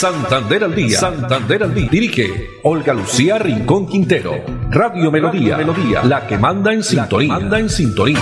Santander 0.00 0.64
al 0.64 0.74
día. 0.74 0.96
Santander 0.96 1.62
al 1.62 1.74
día. 1.74 1.88
Dirige 1.90 2.22
Olga 2.62 2.94
Lucía 2.94 3.38
Rincón 3.38 3.84
Quintero. 3.84 4.32
Radio 4.70 5.10
Melodía. 5.10 5.58
Melodía. 5.58 6.02
La 6.04 6.26
que 6.26 6.38
manda 6.38 6.72
en 6.72 6.82
sintonía. 6.82 7.34
Manda 7.34 7.58
en 7.58 7.68
sintonía. 7.68 8.18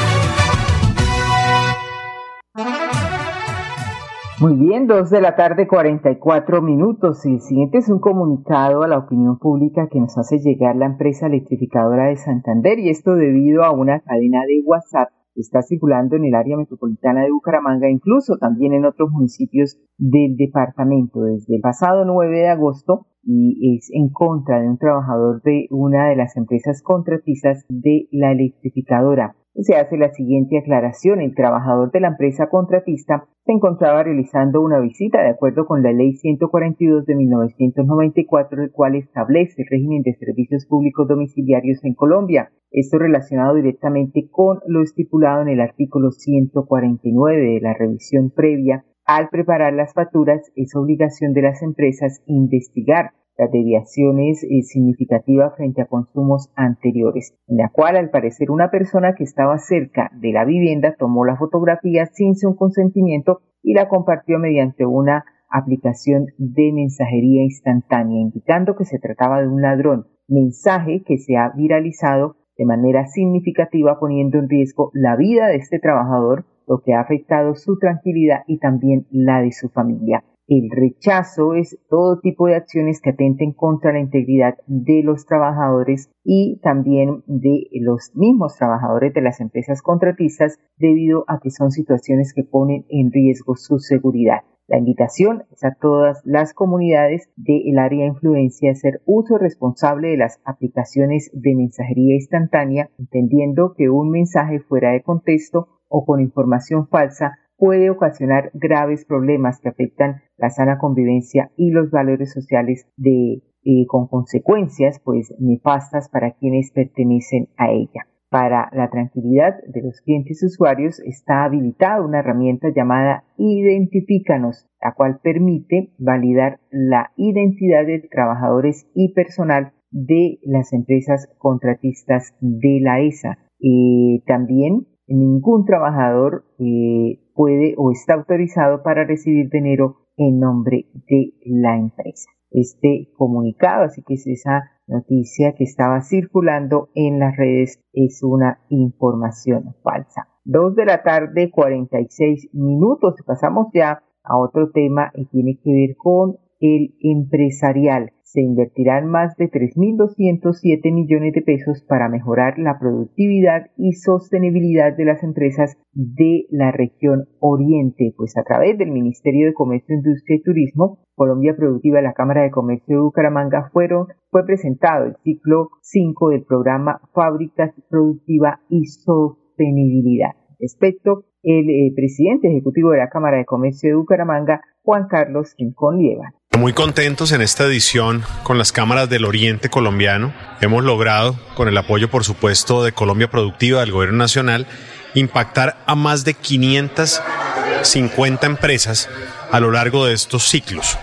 Muy 4.40 4.54
bien, 4.54 4.88
dos 4.88 5.10
de 5.10 5.20
la 5.20 5.36
tarde, 5.36 5.68
44 5.68 6.62
minutos. 6.62 7.24
El 7.24 7.40
siguiente 7.40 7.78
es 7.78 7.88
un 7.88 8.00
comunicado 8.00 8.82
a 8.82 8.88
la 8.88 8.98
opinión 8.98 9.38
pública 9.38 9.86
que 9.88 10.00
nos 10.00 10.18
hace 10.18 10.40
llegar 10.40 10.74
la 10.74 10.86
empresa 10.86 11.28
electrificadora 11.28 12.06
de 12.06 12.16
Santander 12.16 12.80
y 12.80 12.88
esto 12.88 13.14
debido 13.14 13.62
a 13.62 13.70
una 13.70 14.00
cadena 14.00 14.40
de 14.48 14.62
WhatsApp 14.64 15.10
está 15.40 15.62
circulando 15.62 16.16
en 16.16 16.24
el 16.24 16.34
área 16.34 16.56
metropolitana 16.56 17.22
de 17.22 17.30
Bucaramanga, 17.30 17.88
incluso 17.88 18.36
también 18.38 18.72
en 18.72 18.84
otros 18.84 19.10
municipios 19.10 19.78
del 19.96 20.36
departamento. 20.36 21.22
Desde 21.22 21.56
el 21.56 21.60
pasado 21.60 22.04
9 22.04 22.38
de 22.38 22.48
agosto 22.48 23.06
y 23.22 23.76
es 23.76 23.90
en 23.92 24.08
contra 24.08 24.60
de 24.60 24.68
un 24.68 24.78
trabajador 24.78 25.42
de 25.42 25.66
una 25.70 26.08
de 26.08 26.16
las 26.16 26.36
empresas 26.36 26.82
contratistas 26.82 27.64
de 27.68 28.08
la 28.10 28.32
electrificadora 28.32 29.36
se 29.62 29.76
hace 29.76 29.96
la 29.96 30.12
siguiente 30.12 30.58
aclaración. 30.58 31.20
El 31.20 31.34
trabajador 31.34 31.90
de 31.90 32.00
la 32.00 32.08
empresa 32.08 32.48
contratista 32.48 33.26
se 33.44 33.52
encontraba 33.52 34.02
realizando 34.02 34.60
una 34.60 34.78
visita 34.80 35.22
de 35.22 35.30
acuerdo 35.30 35.66
con 35.66 35.82
la 35.82 35.92
Ley 35.92 36.14
142 36.14 37.06
de 37.06 37.14
1994, 37.14 38.62
el 38.62 38.70
cual 38.70 38.94
establece 38.94 39.62
el 39.62 39.68
régimen 39.68 40.02
de 40.02 40.14
servicios 40.14 40.66
públicos 40.66 41.08
domiciliarios 41.08 41.84
en 41.84 41.94
Colombia. 41.94 42.50
Esto 42.70 42.98
relacionado 42.98 43.54
directamente 43.54 44.28
con 44.30 44.60
lo 44.66 44.82
estipulado 44.82 45.42
en 45.42 45.48
el 45.48 45.60
artículo 45.60 46.10
149 46.10 47.54
de 47.54 47.60
la 47.60 47.74
revisión 47.74 48.30
previa. 48.30 48.84
Al 49.06 49.30
preparar 49.30 49.72
las 49.72 49.94
facturas, 49.94 50.52
es 50.54 50.76
obligación 50.76 51.32
de 51.32 51.42
las 51.42 51.62
empresas 51.62 52.22
investigar 52.26 53.12
las 53.38 53.52
deviaciones 53.52 54.42
eh, 54.42 54.62
significativas 54.62 55.54
frente 55.56 55.80
a 55.80 55.86
consumos 55.86 56.50
anteriores, 56.56 57.34
en 57.46 57.58
la 57.58 57.70
cual 57.70 57.96
al 57.96 58.10
parecer 58.10 58.50
una 58.50 58.70
persona 58.70 59.14
que 59.14 59.24
estaba 59.24 59.56
cerca 59.58 60.10
de 60.14 60.32
la 60.32 60.44
vivienda 60.44 60.96
tomó 60.98 61.24
la 61.24 61.36
fotografía 61.36 62.06
sin 62.06 62.34
su 62.34 62.56
consentimiento 62.56 63.40
y 63.62 63.74
la 63.74 63.88
compartió 63.88 64.38
mediante 64.38 64.84
una 64.84 65.24
aplicación 65.48 66.26
de 66.36 66.72
mensajería 66.72 67.42
instantánea, 67.42 68.20
indicando 68.20 68.76
que 68.76 68.84
se 68.84 68.98
trataba 68.98 69.40
de 69.40 69.48
un 69.48 69.62
ladrón, 69.62 70.08
mensaje 70.26 71.02
que 71.06 71.16
se 71.16 71.36
ha 71.36 71.50
viralizado 71.56 72.36
de 72.58 72.66
manera 72.66 73.06
significativa 73.06 73.98
poniendo 74.00 74.38
en 74.38 74.48
riesgo 74.48 74.90
la 74.92 75.16
vida 75.16 75.46
de 75.46 75.56
este 75.56 75.78
trabajador, 75.78 76.44
lo 76.66 76.80
que 76.80 76.92
ha 76.92 77.00
afectado 77.00 77.54
su 77.54 77.78
tranquilidad 77.78 78.42
y 78.46 78.58
también 78.58 79.06
la 79.10 79.40
de 79.40 79.52
su 79.52 79.68
familia. 79.68 80.24
El 80.48 80.70
rechazo 80.70 81.52
es 81.52 81.78
todo 81.90 82.20
tipo 82.20 82.46
de 82.46 82.54
acciones 82.56 83.02
que 83.02 83.10
atenten 83.10 83.52
contra 83.52 83.92
la 83.92 84.00
integridad 84.00 84.56
de 84.66 85.02
los 85.02 85.26
trabajadores 85.26 86.10
y 86.24 86.58
también 86.62 87.22
de 87.26 87.68
los 87.82 88.12
mismos 88.14 88.56
trabajadores 88.56 89.12
de 89.12 89.20
las 89.20 89.40
empresas 89.42 89.82
contratistas 89.82 90.58
debido 90.78 91.26
a 91.28 91.38
que 91.38 91.50
son 91.50 91.70
situaciones 91.70 92.32
que 92.32 92.44
ponen 92.44 92.86
en 92.88 93.12
riesgo 93.12 93.56
su 93.56 93.78
seguridad. 93.78 94.40
La 94.68 94.78
invitación 94.78 95.44
es 95.52 95.64
a 95.64 95.74
todas 95.78 96.22
las 96.24 96.54
comunidades 96.54 97.28
del 97.36 97.78
área 97.78 98.04
de 98.04 98.08
influencia 98.08 98.70
a 98.70 98.72
hacer 98.72 99.02
uso 99.04 99.36
responsable 99.36 100.08
de 100.08 100.16
las 100.16 100.40
aplicaciones 100.46 101.30
de 101.34 101.56
mensajería 101.56 102.14
instantánea, 102.14 102.88
entendiendo 102.98 103.74
que 103.76 103.90
un 103.90 104.10
mensaje 104.10 104.60
fuera 104.60 104.92
de 104.92 105.02
contexto 105.02 105.68
o 105.88 106.06
con 106.06 106.20
información 106.20 106.88
falsa 106.88 107.38
puede 107.58 107.90
ocasionar 107.90 108.50
graves 108.54 109.04
problemas 109.04 109.60
que 109.60 109.68
afectan 109.68 110.22
la 110.36 110.48
sana 110.48 110.78
convivencia 110.78 111.50
y 111.56 111.70
los 111.70 111.90
valores 111.90 112.32
sociales 112.32 112.86
de, 112.96 113.42
eh, 113.64 113.86
con 113.88 114.06
consecuencias 114.06 115.00
pues 115.04 115.34
nefastas 115.38 116.08
para 116.08 116.32
quienes 116.32 116.70
pertenecen 116.70 117.48
a 117.56 117.70
ella. 117.70 118.06
Para 118.30 118.68
la 118.72 118.90
tranquilidad 118.90 119.54
de 119.66 119.82
los 119.82 120.00
clientes 120.02 120.42
usuarios 120.42 121.00
está 121.00 121.44
habilitada 121.44 122.02
una 122.02 122.20
herramienta 122.20 122.68
llamada 122.74 123.24
Identifícanos, 123.38 124.68
la 124.82 124.92
cual 124.92 125.18
permite 125.22 125.94
validar 125.98 126.60
la 126.70 127.10
identidad 127.16 127.86
de 127.86 128.06
trabajadores 128.10 128.86
y 128.94 129.14
personal 129.14 129.72
de 129.90 130.38
las 130.42 130.72
empresas 130.74 131.28
contratistas 131.38 132.34
de 132.40 132.80
la 132.82 133.00
ESA. 133.00 133.38
y 133.60 134.22
también 134.26 134.86
ningún 135.08 135.64
trabajador 135.64 136.44
eh, 136.58 137.18
puede 137.38 137.74
o 137.76 137.92
está 137.92 138.14
autorizado 138.14 138.82
para 138.82 139.04
recibir 139.04 139.48
dinero 139.48 140.08
en 140.16 140.40
nombre 140.40 140.86
de 141.08 141.34
la 141.46 141.76
empresa. 141.76 142.28
Este 142.50 143.12
comunicado, 143.16 143.84
así 143.84 144.02
que 144.02 144.14
es 144.14 144.26
esa 144.26 144.72
noticia 144.88 145.54
que 145.56 145.62
estaba 145.62 146.00
circulando 146.00 146.88
en 146.96 147.20
las 147.20 147.36
redes, 147.36 147.80
es 147.92 148.24
una 148.24 148.58
información 148.70 149.76
falsa. 149.84 150.26
Dos 150.44 150.74
de 150.74 150.86
la 150.86 151.04
tarde, 151.04 151.52
46 151.52 152.48
minutos. 152.54 153.14
Pasamos 153.24 153.68
ya 153.72 154.02
a 154.24 154.36
otro 154.36 154.72
tema 154.72 155.12
y 155.14 155.26
tiene 155.26 155.60
que 155.62 155.72
ver 155.72 155.96
con 155.96 156.38
el 156.58 156.96
empresarial 157.00 158.14
se 158.30 158.42
invertirán 158.42 159.08
más 159.08 159.34
de 159.36 159.50
3.207 159.50 160.92
millones 160.92 161.32
de 161.32 161.40
pesos 161.40 161.82
para 161.88 162.10
mejorar 162.10 162.58
la 162.58 162.78
productividad 162.78 163.70
y 163.78 163.92
sostenibilidad 163.92 164.94
de 164.94 165.06
las 165.06 165.22
empresas 165.22 165.78
de 165.94 166.44
la 166.50 166.70
región 166.70 167.24
Oriente, 167.40 168.12
pues 168.16 168.36
a 168.36 168.42
través 168.42 168.76
del 168.76 168.90
Ministerio 168.90 169.46
de 169.46 169.54
Comercio, 169.54 169.96
Industria 169.96 170.36
y 170.36 170.42
Turismo, 170.42 170.98
Colombia 171.14 171.56
Productiva 171.56 172.00
y 172.00 172.02
la 172.02 172.12
Cámara 172.12 172.42
de 172.42 172.50
Comercio 172.50 172.96
de 172.96 173.02
Bucaramanga 173.02 173.70
fueron, 173.72 174.08
fue 174.30 174.44
presentado 174.44 175.06
el 175.06 175.16
ciclo 175.24 175.70
5 175.80 176.28
del 176.28 176.44
programa 176.44 177.00
Fábricas 177.14 177.72
Productiva 177.88 178.60
y 178.68 178.84
Sostenibilidad. 178.84 180.32
Respecto, 180.60 181.24
el 181.42 181.70
eh, 181.70 181.92
presidente 181.96 182.48
ejecutivo 182.48 182.90
de 182.90 182.98
la 182.98 183.08
Cámara 183.08 183.38
de 183.38 183.46
Comercio 183.46 183.88
de 183.88 183.96
Bucaramanga, 183.96 184.60
Juan 184.82 185.06
Carlos 185.08 185.54
Rincón 185.56 185.98
Lieva. 185.98 186.34
Muy 186.58 186.72
contentos 186.72 187.30
en 187.30 187.40
esta 187.40 187.66
edición 187.66 188.24
con 188.42 188.58
las 188.58 188.72
cámaras 188.72 189.08
del 189.08 189.24
Oriente 189.24 189.70
colombiano. 189.70 190.34
Hemos 190.60 190.82
logrado, 190.82 191.38
con 191.54 191.68
el 191.68 191.78
apoyo 191.78 192.10
por 192.10 192.24
supuesto 192.24 192.82
de 192.82 192.90
Colombia 192.90 193.30
Productiva, 193.30 193.78
del 193.78 193.92
Gobierno 193.92 194.18
Nacional, 194.18 194.66
impactar 195.14 195.78
a 195.86 195.94
más 195.94 196.24
de 196.24 196.34
550 196.34 198.44
empresas 198.44 199.08
a 199.52 199.60
lo 199.60 199.70
largo 199.70 200.04
de 200.04 200.14
estos 200.14 200.48
ciclos. 200.48 200.98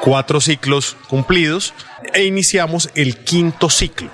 Cuatro 0.00 0.40
ciclos 0.40 0.96
cumplidos 1.08 1.74
e 2.12 2.26
iniciamos 2.26 2.88
el 2.94 3.16
quinto 3.16 3.70
ciclo, 3.70 4.10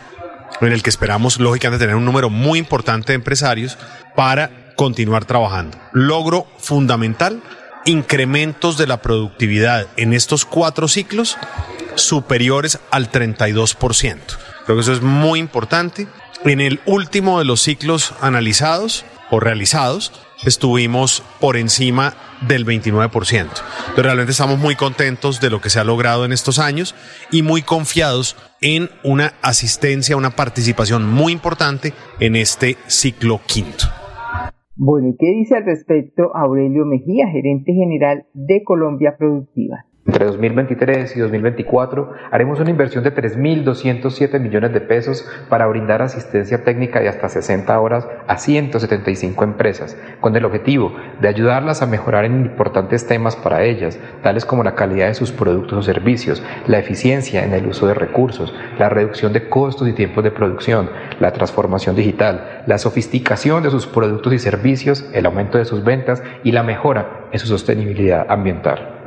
en 0.62 0.72
el 0.72 0.82
que 0.82 0.88
esperamos 0.88 1.38
lógicamente 1.38 1.84
tener 1.84 1.96
un 1.96 2.06
número 2.06 2.30
muy 2.30 2.58
importante 2.58 3.12
de 3.12 3.16
empresarios 3.16 3.76
para 4.16 4.72
continuar 4.76 5.26
trabajando. 5.26 5.76
Logro 5.92 6.46
fundamental 6.58 7.42
incrementos 7.84 8.76
de 8.76 8.87
la 8.87 9.02
productividad 9.02 9.87
en 9.96 10.12
estos 10.12 10.44
cuatro 10.44 10.88
ciclos 10.88 11.37
superiores 11.94 12.78
al 12.90 13.10
32%. 13.10 14.18
Creo 14.64 14.76
que 14.76 14.82
eso 14.82 14.92
es 14.92 15.02
muy 15.02 15.38
importante. 15.38 16.08
En 16.44 16.60
el 16.60 16.80
último 16.87 17.38
de 17.38 17.44
los 17.44 17.60
ciclos 17.60 18.14
analizados 18.20 19.04
o 19.30 19.40
realizados, 19.40 20.12
estuvimos 20.44 21.22
por 21.38 21.57
encima 21.57 22.14
del 22.40 22.64
29%. 22.64 23.11
Entonces 23.33 23.55
realmente 23.96 24.33
estamos 24.33 24.59
muy 24.59 24.74
contentos 24.74 25.40
de 25.40 25.50
lo 25.50 25.61
que 25.61 25.70
se 25.70 25.81
ha 25.81 25.85
logrado 25.85 26.24
en 26.24 26.33
estos 26.33 26.59
años 26.59 26.94
y 27.31 27.42
muy 27.42 27.62
confiados 27.62 28.37
en 28.61 28.90
una 29.02 29.35
asistencia, 29.42 30.16
una 30.16 30.37
participación 30.37 31.07
muy 31.07 31.33
importante 31.33 31.92
en 32.18 32.37
este 32.37 32.78
ciclo 32.87 33.40
quinto. 33.46 33.99
Bueno, 34.83 35.09
¿y 35.09 35.16
qué 35.19 35.27
dice 35.27 35.57
al 35.57 35.66
respecto 35.66 36.35
Aurelio 36.35 36.87
Mejía, 36.87 37.29
gerente 37.29 37.75
general 37.75 38.25
de 38.33 38.64
Colombia 38.64 39.16
Productiva? 39.19 39.85
Entre 40.11 40.27
2023 40.27 41.16
y 41.16 41.20
2024 41.20 42.14
haremos 42.33 42.59
una 42.59 42.70
inversión 42.70 43.05
de 43.05 43.14
3.207 43.14 44.40
millones 44.40 44.73
de 44.73 44.81
pesos 44.81 45.25
para 45.49 45.68
brindar 45.68 46.03
asistencia 46.03 46.64
técnica 46.64 46.99
de 46.99 47.09
hasta 47.09 47.29
60 47.29 47.79
horas 47.79 48.09
a 48.27 48.37
175 48.37 49.44
empresas, 49.44 49.96
con 50.20 50.35
el 50.35 50.44
objetivo 50.44 50.96
de 51.20 51.29
ayudarlas 51.29 51.81
a 51.81 51.87
mejorar 51.87 52.25
en 52.25 52.40
importantes 52.40 53.07
temas 53.07 53.37
para 53.37 53.62
ellas, 53.62 54.01
tales 54.20 54.44
como 54.44 54.64
la 54.64 54.75
calidad 54.75 55.07
de 55.07 55.14
sus 55.14 55.31
productos 55.31 55.79
o 55.79 55.83
servicios, 55.83 56.42
la 56.66 56.81
eficiencia 56.81 57.44
en 57.44 57.53
el 57.53 57.68
uso 57.68 57.87
de 57.87 57.94
recursos, 57.94 58.53
la 58.81 58.88
reducción 58.88 59.33
de 59.33 59.49
costos 59.49 59.87
y 59.87 59.92
tiempos 59.92 60.25
de 60.25 60.33
producción, 60.33 60.90
la 61.20 61.31
transformación 61.31 61.94
digital, 61.94 62.64
la 62.66 62.79
sofisticación 62.79 63.62
de 63.62 63.70
sus 63.70 63.87
productos 63.87 64.33
y 64.33 64.40
servicios, 64.40 65.09
el 65.12 65.27
aumento 65.27 65.57
de 65.57 65.66
sus 65.66 65.85
ventas 65.85 66.20
y 66.42 66.51
la 66.51 66.64
mejora 66.64 67.29
en 67.31 67.38
su 67.38 67.46
sostenibilidad 67.46 68.27
ambiental. 68.29 68.99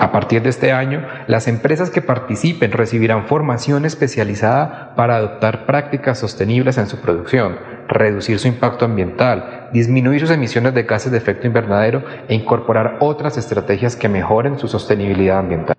A 0.00 0.12
partir 0.12 0.42
de 0.42 0.50
este 0.50 0.72
año, 0.72 1.02
las 1.26 1.48
empresas 1.48 1.90
que 1.90 2.02
participen 2.02 2.72
recibirán 2.72 3.26
formación 3.26 3.84
especializada 3.84 4.94
para 4.94 5.16
adoptar 5.16 5.66
prácticas 5.66 6.18
sostenibles 6.18 6.78
en 6.78 6.86
su 6.86 7.00
producción, 7.00 7.56
reducir 7.88 8.38
su 8.38 8.48
impacto 8.48 8.84
ambiental, 8.84 9.68
disminuir 9.72 10.20
sus 10.20 10.30
emisiones 10.30 10.74
de 10.74 10.84
gases 10.84 11.10
de 11.10 11.18
efecto 11.18 11.46
invernadero 11.46 12.04
e 12.28 12.34
incorporar 12.34 12.98
otras 13.00 13.36
estrategias 13.38 13.96
que 13.96 14.08
mejoren 14.08 14.58
su 14.58 14.68
sostenibilidad 14.68 15.38
ambiental. 15.38 15.76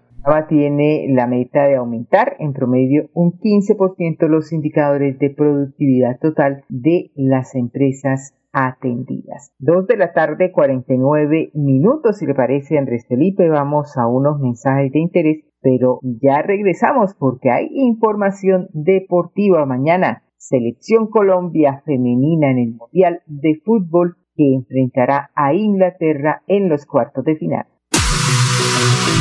tiene 0.48 1.08
la 1.10 1.26
meta 1.26 1.64
de 1.66 1.78
aumentar 1.78 2.36
en 2.40 2.54
promedio 2.54 3.10
un 3.14 3.32
15% 3.32 4.28
los 4.28 4.52
indicadores 4.52 5.18
de 5.18 5.30
productividad 5.30 6.20
total 6.20 6.64
de 6.68 7.12
las 7.16 7.56
empresas 7.56 8.34
atendidas. 8.52 9.54
Dos 9.60 9.88
de 9.88 9.98
la 9.98 10.14
tarde, 10.14 10.52
49 10.52 11.52
minutos. 11.54 12.18
Si 12.18 12.26
le 12.26 12.36
parece, 12.36 12.78
Andrés 12.78 13.06
Felipe, 13.08 13.50
vamos 13.50 13.98
a 13.98 14.08
unos 14.08 14.40
mensajes 14.40 14.92
de 14.92 15.00
interés, 15.00 15.46
pero 15.62 16.00
ya 16.04 16.42
regresamos 16.42 17.16
porque 17.16 17.52
hay 17.52 17.70
información 17.72 18.70
deportiva 18.74 19.66
mañana. 19.66 20.24
Selección 20.38 21.08
Colombia 21.08 21.82
femenina 21.86 22.52
en 22.52 22.60
el 22.60 22.74
Mundial 22.76 23.22
de 23.26 23.62
Fútbol 23.64 24.16
que 24.36 24.54
enfrentará 24.54 25.32
a 25.36 25.54
Inglaterra 25.54 26.44
en 26.48 26.70
los 26.70 26.86
cuartos 26.86 27.26
de 27.26 27.36
final. 27.36 27.66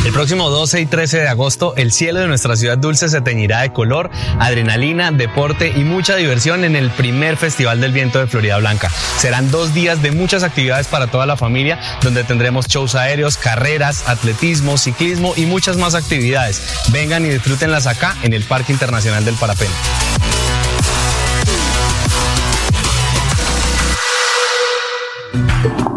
El 0.04 0.12
próximo 0.12 0.48
12 0.48 0.80
y 0.80 0.86
13 0.86 1.18
de 1.18 1.28
agosto, 1.28 1.74
el 1.76 1.92
cielo 1.92 2.20
de 2.20 2.28
nuestra 2.28 2.56
ciudad 2.56 2.78
dulce 2.78 3.08
se 3.08 3.20
teñirá 3.20 3.60
de 3.60 3.72
color, 3.72 4.10
adrenalina, 4.38 5.10
deporte 5.12 5.72
y 5.76 5.84
mucha 5.84 6.16
diversión 6.16 6.64
en 6.64 6.76
el 6.76 6.90
primer 6.90 7.36
Festival 7.36 7.80
del 7.80 7.92
Viento 7.92 8.18
de 8.18 8.26
Florida 8.26 8.56
Blanca. 8.58 8.88
Serán 9.18 9.50
dos 9.50 9.74
días 9.74 10.00
de 10.00 10.12
muchas 10.12 10.44
actividades 10.44 10.86
para 10.86 11.08
toda 11.08 11.26
la 11.26 11.36
familia, 11.36 11.78
donde 12.02 12.24
tendremos 12.24 12.68
shows 12.68 12.94
aéreos, 12.94 13.36
carreras, 13.36 14.08
atletismo, 14.08 14.78
ciclismo 14.78 15.34
y 15.36 15.46
muchas 15.46 15.76
más 15.76 15.94
actividades. 15.94 16.62
Vengan 16.90 17.26
y 17.26 17.28
disfrútenlas 17.28 17.86
acá 17.86 18.16
en 18.22 18.32
el 18.32 18.44
Parque 18.44 18.72
Internacional 18.72 19.24
del 19.24 19.34
Parapente. 19.34 19.74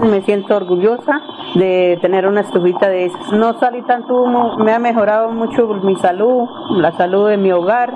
Me 0.02 0.22
siento 0.24 0.56
orgullosa 0.56 1.22
de 1.56 1.98
tener 2.02 2.28
una 2.28 2.42
estufita 2.42 2.90
de 2.90 3.06
esas. 3.06 3.32
No 3.34 3.60
salí 3.60 3.82
tanto 3.84 4.24
humo, 4.24 4.58
me 4.58 4.74
ha 4.74 4.80
mejorado 4.80 5.32
mucho 5.32 5.68
mi 5.84 5.96
salud, 5.98 6.48
la 6.78 6.92
salud 6.98 7.30
de 7.30 7.38
mi 7.38 7.52
hogar. 7.52 7.94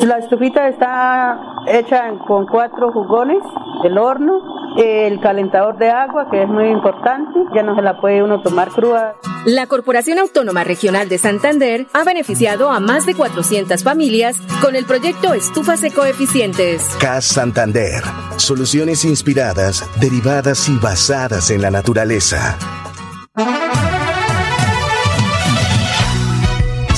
La 0.00 0.18
estufita 0.18 0.68
está 0.68 1.40
hecha 1.66 2.10
con 2.26 2.46
cuatro 2.46 2.92
jugones, 2.92 3.42
el 3.84 3.96
horno, 3.98 4.42
el 4.76 5.20
calentador 5.20 5.78
de 5.78 5.90
agua, 5.90 6.28
que 6.30 6.42
es 6.42 6.48
muy 6.48 6.68
importante, 6.68 7.38
ya 7.54 7.62
no 7.62 7.76
se 7.76 7.82
la 7.82 8.00
puede 8.00 8.22
uno 8.22 8.42
tomar 8.42 8.70
cruda. 8.70 9.14
La 9.46 9.66
Corporación 9.66 10.18
Autónoma 10.18 10.64
Regional 10.64 11.08
de 11.08 11.18
Santander 11.18 11.86
ha 11.92 12.02
beneficiado 12.02 12.70
a 12.70 12.80
más 12.80 13.06
de 13.06 13.14
400 13.14 13.84
familias 13.84 14.40
con 14.62 14.74
el 14.74 14.84
proyecto 14.84 15.34
Estufas 15.34 15.82
Ecoeficientes. 15.84 16.82
CAS 16.98 17.26
Santander. 17.26 18.02
Soluciones 18.36 19.04
inspiradas, 19.04 19.88
derivadas 20.00 20.68
y 20.68 20.76
basadas 20.78 21.50
en 21.50 21.62
la 21.62 21.70
naturaleza. 21.70 22.56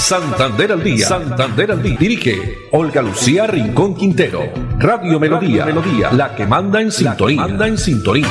Santander 0.06 0.70
al 0.70 0.84
día. 0.84 1.04
Santander 1.04 1.72
al 1.72 1.82
día. 1.82 1.96
Dirige 1.98 2.68
Olga 2.70 3.02
Lucía 3.02 3.48
Rincón 3.48 3.96
Quintero. 3.96 4.40
Radio 4.78 5.18
Melodía. 5.18 5.66
Melodía. 5.66 6.12
La 6.12 6.32
que 6.32 6.46
manda 6.46 6.80
en 6.80 6.92
sintonía. 6.92 7.40
Manda 7.40 7.66
en 7.66 7.76
sintonía. 7.76 8.28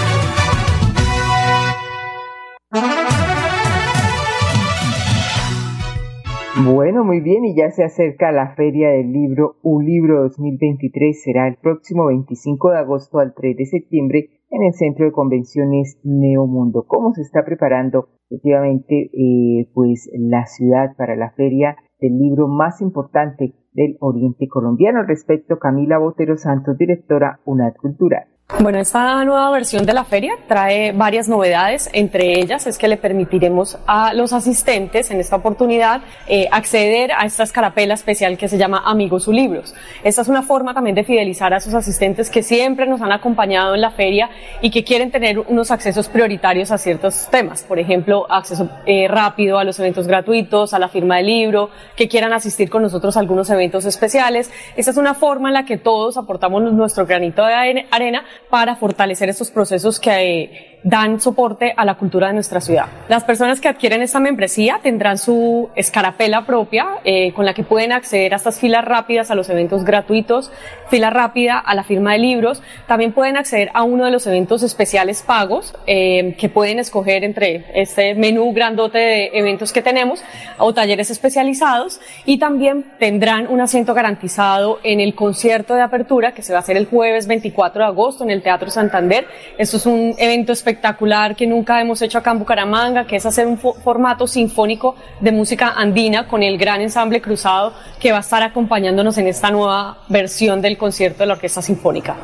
Bueno, 6.66 7.04
muy 7.04 7.22
bien, 7.22 7.46
y 7.46 7.56
ya 7.56 7.70
se 7.70 7.84
acerca 7.84 8.32
la 8.32 8.56
Feria 8.56 8.90
del 8.90 9.12
Libro, 9.12 9.58
un 9.62 9.86
libro 9.86 10.24
2023 10.24 11.22
será 11.22 11.48
el 11.48 11.58
próximo 11.58 12.08
25 12.08 12.72
de 12.72 12.78
agosto 12.80 13.20
al 13.20 13.36
3 13.36 13.56
de 13.56 13.66
septiembre 13.68 14.30
en 14.50 14.64
el 14.64 14.74
Centro 14.74 15.06
de 15.06 15.12
Convenciones 15.12 16.00
Neomundo. 16.04 16.86
¿Cómo 16.88 17.14
se 17.14 17.22
está 17.22 17.46
preparando 17.46 18.10
efectivamente 18.32 19.12
eh, 19.14 19.70
pues 19.76 20.10
la 20.18 20.48
ciudad 20.48 20.96
para 20.98 21.16
la 21.16 21.30
Feria 21.34 21.76
del 22.00 22.18
Libro 22.18 22.48
más 22.48 22.82
importante 22.82 23.54
del 23.74 23.98
Oriente 24.00 24.48
Colombiano? 24.48 25.04
Respecto, 25.04 25.60
Camila 25.60 26.00
Botero 26.00 26.36
Santos, 26.36 26.80
directora 26.80 27.42
UNAD 27.46 27.76
Cultural. 27.76 28.26
Bueno, 28.48 28.78
esta 28.78 29.26
nueva 29.26 29.50
versión 29.50 29.88
de 29.88 29.94
la 29.94 30.06
feria 30.06 30.34
trae 30.48 30.92
varias 30.92 31.28
novedades, 31.28 31.90
entre 31.94 32.40
ellas 32.40 32.68
es 32.68 32.78
que 32.78 32.88
le 32.88 32.96
permitiremos 32.96 33.80
a 33.88 34.14
los 34.14 34.34
asistentes 34.34 35.10
en 35.10 35.20
esta 35.20 35.38
oportunidad 35.38 36.02
eh, 36.28 36.48
acceder 36.52 37.12
a 37.12 37.26
esta 37.26 37.42
escarapela 37.42 37.96
especial 37.96 38.38
que 38.38 38.48
se 38.48 38.60
llama 38.60 38.84
Amigos 38.86 39.24
su 39.24 39.34
Libros. 39.34 39.74
Esta 40.04 40.22
es 40.22 40.28
una 40.28 40.44
forma 40.44 40.76
también 40.76 40.96
de 40.96 41.04
fidelizar 41.04 41.56
a 41.56 41.60
sus 41.60 41.74
asistentes 41.74 42.30
que 42.30 42.44
siempre 42.44 42.86
nos 42.86 43.02
han 43.02 43.12
acompañado 43.12 43.74
en 43.74 43.82
la 43.82 43.90
feria 43.90 44.30
y 44.62 44.70
que 44.70 44.84
quieren 44.84 45.10
tener 45.10 45.40
unos 45.40 45.72
accesos 45.72 46.08
prioritarios 46.08 46.70
a 46.70 46.78
ciertos 46.78 47.28
temas, 47.32 47.64
por 47.64 47.80
ejemplo, 47.80 48.32
acceso 48.32 48.70
eh, 48.86 49.08
rápido 49.08 49.58
a 49.58 49.64
los 49.64 49.80
eventos 49.80 50.06
gratuitos, 50.06 50.76
a 50.76 50.80
la 50.80 50.88
firma 50.88 51.18
del 51.18 51.26
libro, 51.26 51.72
que 51.96 52.08
quieran 52.08 52.32
asistir 52.32 52.70
con 52.70 52.84
nosotros 52.84 53.18
a 53.18 53.22
algunos 53.22 53.50
eventos 53.50 53.86
especiales. 53.86 54.52
Esta 54.76 54.92
es 54.92 54.98
una 54.98 55.16
forma 55.16 55.50
en 55.50 55.56
la 55.56 55.66
que 55.66 55.78
todos 55.78 56.16
aportamos 56.16 56.62
nuestro 56.62 57.08
granito 57.08 57.44
de 57.44 57.86
arena 57.92 58.24
para 58.50 58.76
fortalecer 58.76 59.30
estos 59.30 59.50
procesos 59.50 60.00
que 60.00 60.10
eh, 60.12 60.75
dan 60.86 61.20
soporte 61.20 61.74
a 61.76 61.84
la 61.84 61.96
cultura 61.96 62.28
de 62.28 62.36
nuestra 62.36 62.62
ciudad. 62.62 62.86
Las 63.10 63.24
personas 63.24 63.60
que 63.60 63.68
adquieren 63.68 64.04
esta 64.04 64.20
membresía 64.20 64.80
tendrán 64.84 65.18
su 65.18 65.70
escarapela 65.76 66.46
propia 66.46 66.86
eh, 67.04 67.34
con 67.34 67.44
la 67.44 67.56
que 67.56 67.64
pueden 67.64 67.92
acceder 67.92 68.34
a 68.34 68.38
estas 68.38 68.60
filas 68.60 68.86
rápidas 68.86 69.32
a 69.32 69.36
los 69.36 69.50
eventos 69.50 69.84
gratuitos, 69.84 70.52
fila 70.92 71.10
rápida 71.10 71.58
a 71.58 71.74
la 71.74 71.84
firma 71.84 72.14
de 72.14 72.20
libros. 72.20 72.62
También 72.88 73.14
pueden 73.14 73.36
acceder 73.36 73.72
a 73.74 73.82
uno 73.82 74.06
de 74.06 74.12
los 74.12 74.28
eventos 74.28 74.62
especiales 74.62 75.24
pagos 75.24 75.74
eh, 75.88 76.36
que 76.38 76.50
pueden 76.50 76.78
escoger 76.78 77.24
entre 77.24 77.66
este 77.74 78.14
menú 78.14 78.54
grandote 78.54 79.00
de 79.00 79.32
eventos 79.34 79.74
que 79.74 79.82
tenemos 79.82 80.24
o 80.60 80.72
talleres 80.76 81.10
especializados 81.10 82.00
y 82.26 82.38
también 82.38 82.86
tendrán 83.00 83.48
un 83.48 83.60
asiento 83.60 83.96
garantizado 83.96 84.80
en 84.84 85.00
el 85.00 85.16
concierto 85.16 85.74
de 85.74 85.82
apertura 85.82 86.34
que 86.34 86.44
se 86.44 86.54
va 86.54 86.60
a 86.60 86.62
hacer 86.62 86.78
el 86.78 86.86
jueves 86.86 87.26
24 87.26 87.82
de 87.82 87.88
agosto 87.88 88.24
en 88.24 88.30
el 88.30 88.44
Teatro 88.44 88.70
Santander. 88.70 89.26
Esto 89.58 89.78
es 89.78 89.88
un 89.88 90.14
evento 90.20 90.54
espectacular 90.54 90.75
espectacular 90.76 91.36
que 91.36 91.48
nunca 91.48 91.82
hemos 91.82 92.02
hecho 92.02 92.18
acá 92.18 92.32
en 92.32 92.40
Bucaramanga, 92.40 93.08
que 93.08 93.16
es 93.16 93.26
hacer 93.26 93.48
un 93.48 93.58
formato 93.58 94.28
sinfónico 94.28 94.96
de 95.22 95.32
música 95.32 95.72
andina 95.76 96.28
con 96.28 96.44
el 96.44 96.58
gran 96.58 96.82
ensamble 96.82 97.22
cruzado 97.22 97.72
que 98.00 98.12
va 98.12 98.18
a 98.18 98.22
estar 98.22 98.44
acompañándonos 98.44 99.18
en 99.18 99.28
esta 99.28 99.52
nueva 99.52 100.00
versión 100.10 100.62
del 100.62 100.78
concierto 100.78 101.20
de 101.20 101.28
la 101.28 101.34
Orquesta 101.36 101.62
Sinfónica. 101.62 102.18